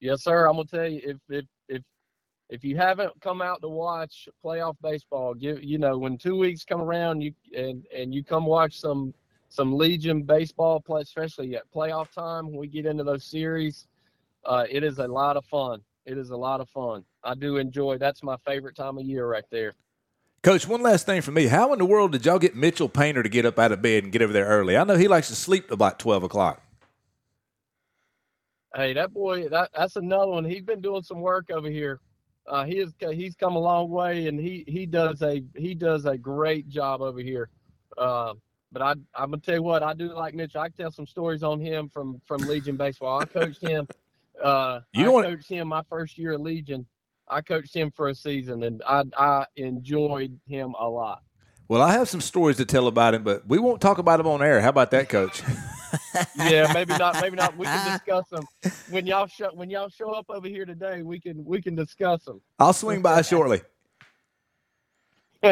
Yes, 0.01 0.23
sir. 0.23 0.45
I'm 0.45 0.57
gonna 0.57 0.65
tell 0.65 0.87
you 0.87 1.01
if 1.03 1.17
if 1.29 1.45
if 1.69 1.81
if 2.49 2.63
you 2.65 2.75
haven't 2.75 3.19
come 3.21 3.41
out 3.41 3.61
to 3.61 3.69
watch 3.69 4.27
playoff 4.43 4.75
baseball, 4.83 5.33
give 5.33 5.63
you 5.63 5.77
know 5.77 5.97
when 5.97 6.17
two 6.17 6.37
weeks 6.37 6.65
come 6.65 6.81
around, 6.81 7.21
you 7.21 7.33
and 7.55 7.85
and 7.95 8.13
you 8.13 8.25
come 8.25 8.45
watch 8.45 8.79
some 8.79 9.13
some 9.49 9.73
Legion 9.75 10.23
baseball 10.23 10.81
play, 10.81 11.01
especially 11.01 11.55
at 11.55 11.71
playoff 11.73 12.11
time. 12.11 12.47
When 12.47 12.57
we 12.57 12.67
get 12.67 12.85
into 12.85 13.05
those 13.05 13.23
series, 13.23 13.87
uh, 14.45 14.65
it 14.69 14.83
is 14.83 14.99
a 14.99 15.07
lot 15.07 15.37
of 15.37 15.45
fun. 15.45 15.81
It 16.05 16.17
is 16.17 16.29
a 16.29 16.37
lot 16.37 16.61
of 16.61 16.69
fun. 16.69 17.03
I 17.23 17.35
do 17.35 17.57
enjoy. 17.57 17.97
That's 17.97 18.23
my 18.23 18.37
favorite 18.45 18.75
time 18.75 18.97
of 18.97 19.03
year 19.05 19.27
right 19.27 19.43
there. 19.51 19.73
Coach, 20.43 20.67
one 20.67 20.81
last 20.81 21.05
thing 21.05 21.21
for 21.21 21.31
me. 21.31 21.47
How 21.47 21.73
in 21.73 21.79
the 21.79 21.85
world 21.85 22.13
did 22.13 22.25
y'all 22.25 22.39
get 22.39 22.55
Mitchell 22.55 22.87
Painter 22.87 23.23
to 23.23 23.29
get 23.29 23.45
up 23.45 23.59
out 23.59 23.71
of 23.71 23.81
bed 23.81 24.03
and 24.03 24.13
get 24.13 24.21
over 24.21 24.31
there 24.31 24.45
early? 24.45 24.77
I 24.77 24.83
know 24.85 24.95
he 24.95 25.07
likes 25.07 25.27
to 25.27 25.35
sleep 25.35 25.71
about 25.71 25.99
twelve 25.99 26.23
o'clock. 26.23 26.61
Hey, 28.75 28.93
that 28.93 29.13
boy, 29.13 29.49
that, 29.49 29.71
that's 29.75 29.95
another 29.95 30.31
one. 30.31 30.45
He's 30.45 30.61
been 30.61 30.81
doing 30.81 31.01
some 31.01 31.19
work 31.19 31.49
over 31.51 31.69
here. 31.69 31.99
Uh, 32.47 32.63
he 32.63 32.77
is 32.79 32.93
he's 33.11 33.35
come 33.35 33.55
a 33.55 33.59
long 33.59 33.89
way, 33.89 34.27
and 34.27 34.39
he 34.39 34.63
he 34.67 34.85
does 34.85 35.21
a 35.21 35.43
he 35.55 35.73
does 35.73 36.05
a 36.05 36.17
great 36.17 36.69
job 36.69 37.01
over 37.01 37.19
here. 37.19 37.49
Uh, 37.97 38.33
but 38.71 38.81
I 38.81 38.91
I'm 39.15 39.31
gonna 39.31 39.39
tell 39.39 39.55
you 39.55 39.63
what 39.63 39.83
I 39.83 39.93
do 39.93 40.13
like 40.13 40.33
Mitchell. 40.33 40.61
I 40.61 40.69
can 40.69 40.77
tell 40.77 40.91
some 40.91 41.07
stories 41.07 41.43
on 41.43 41.59
him 41.59 41.89
from 41.89 42.21
from 42.25 42.41
Legion 42.43 42.77
baseball. 42.77 43.19
I 43.19 43.25
coached 43.25 43.61
him. 43.61 43.87
Uh, 44.43 44.81
you 44.93 45.03
know 45.03 45.11
I 45.11 45.13
what? 45.13 45.25
coached 45.25 45.49
him 45.49 45.67
my 45.67 45.83
first 45.89 46.17
year 46.17 46.33
at 46.33 46.41
Legion. 46.41 46.85
I 47.27 47.41
coached 47.41 47.75
him 47.75 47.91
for 47.91 48.09
a 48.09 48.15
season, 48.15 48.63
and 48.63 48.81
I 48.87 49.03
I 49.17 49.45
enjoyed 49.55 50.39
him 50.47 50.75
a 50.79 50.87
lot. 50.87 51.23
Well, 51.67 51.81
I 51.81 51.91
have 51.93 52.07
some 52.07 52.21
stories 52.21 52.57
to 52.57 52.65
tell 52.65 52.87
about 52.87 53.13
him, 53.13 53.23
but 53.23 53.45
we 53.47 53.59
won't 53.59 53.81
talk 53.81 53.97
about 53.97 54.21
him 54.21 54.27
on 54.27 54.41
air. 54.41 54.61
How 54.61 54.69
about 54.69 54.91
that, 54.91 55.09
Coach? 55.09 55.43
yeah, 56.37 56.71
maybe 56.73 56.95
not. 56.97 57.21
Maybe 57.21 57.35
not. 57.35 57.57
We 57.57 57.65
can 57.65 57.91
discuss 57.91 58.29
them 58.29 58.45
when 58.89 59.05
y'all 59.05 59.27
show 59.27 59.49
when 59.53 59.69
y'all 59.69 59.89
show 59.89 60.11
up 60.11 60.27
over 60.29 60.47
here 60.47 60.65
today. 60.65 61.01
We 61.01 61.19
can 61.19 61.43
we 61.43 61.61
can 61.61 61.75
discuss 61.75 62.23
them. 62.23 62.41
I'll 62.59 62.73
swing 62.73 63.01
by 63.01 63.21
shortly. 63.21 63.61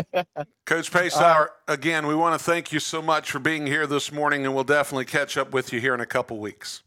Coach 0.66 0.92
Pasour, 0.92 1.52
again, 1.68 2.08
we 2.08 2.16
want 2.16 2.40
to 2.40 2.44
thank 2.44 2.72
you 2.72 2.80
so 2.80 3.02
much 3.02 3.30
for 3.30 3.38
being 3.40 3.68
here 3.68 3.86
this 3.86 4.12
morning, 4.12 4.44
and 4.46 4.56
we'll 4.56 4.64
definitely 4.64 5.06
catch 5.06 5.38
up 5.38 5.54
with 5.54 5.72
you 5.72 5.80
here 5.80 5.94
in 5.94 6.00
a 6.00 6.08
couple 6.08 6.40
weeks. 6.40 6.82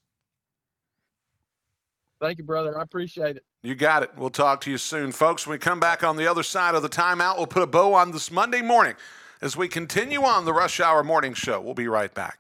Thank 2.20 2.38
you, 2.38 2.44
brother. 2.44 2.78
I 2.78 2.82
appreciate 2.82 3.36
it. 3.36 3.44
You 3.62 3.74
got 3.74 4.02
it. 4.02 4.10
We'll 4.16 4.30
talk 4.30 4.60
to 4.62 4.70
you 4.70 4.78
soon, 4.78 5.12
folks. 5.12 5.46
When 5.46 5.54
we 5.54 5.58
come 5.58 5.80
back 5.80 6.02
on 6.02 6.16
the 6.16 6.26
other 6.26 6.42
side 6.42 6.74
of 6.74 6.82
the 6.82 6.88
timeout, 6.88 7.36
we'll 7.36 7.46
put 7.46 7.62
a 7.62 7.66
bow 7.66 7.94
on 7.94 8.12
this 8.12 8.30
Monday 8.30 8.62
morning 8.62 8.94
as 9.40 9.56
we 9.56 9.68
continue 9.68 10.22
on 10.22 10.44
the 10.44 10.52
Rush 10.52 10.80
Hour 10.80 11.04
Morning 11.04 11.34
Show. 11.34 11.60
We'll 11.60 11.74
be 11.74 11.88
right 11.88 12.12
back. 12.12 12.38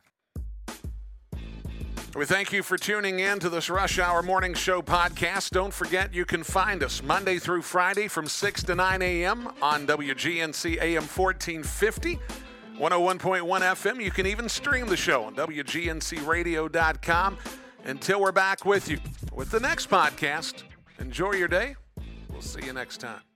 We 2.16 2.24
thank 2.24 2.52
you 2.52 2.64
for 2.64 2.76
tuning 2.76 3.20
in 3.20 3.38
to 3.38 3.48
this 3.48 3.70
Rush 3.70 3.98
Hour 3.98 4.22
Morning 4.22 4.54
Show 4.54 4.82
podcast. 4.82 5.50
Don't 5.50 5.72
forget 5.72 6.12
you 6.12 6.24
can 6.24 6.42
find 6.42 6.82
us 6.82 7.02
Monday 7.02 7.38
through 7.38 7.62
Friday 7.62 8.08
from 8.08 8.26
6 8.26 8.62
to 8.64 8.74
9 8.74 9.02
a.m. 9.02 9.48
on 9.62 9.86
WGNC 9.86 10.82
AM 10.82 11.04
1450. 11.04 12.18
101.1 12.78 13.60
FM. 13.60 14.02
You 14.02 14.10
can 14.10 14.26
even 14.26 14.48
stream 14.48 14.88
the 14.88 14.96
show 14.96 15.24
on 15.24 15.34
WGNCradio.com. 15.34 17.38
Until 17.84 18.20
we're 18.20 18.32
back 18.32 18.64
with 18.64 18.88
you 18.88 18.98
with 19.32 19.50
the 19.50 19.60
next 19.60 19.88
podcast, 19.88 20.64
enjoy 20.98 21.32
your 21.32 21.48
day. 21.48 21.76
We'll 22.30 22.42
see 22.42 22.64
you 22.64 22.72
next 22.72 22.98
time. 22.98 23.27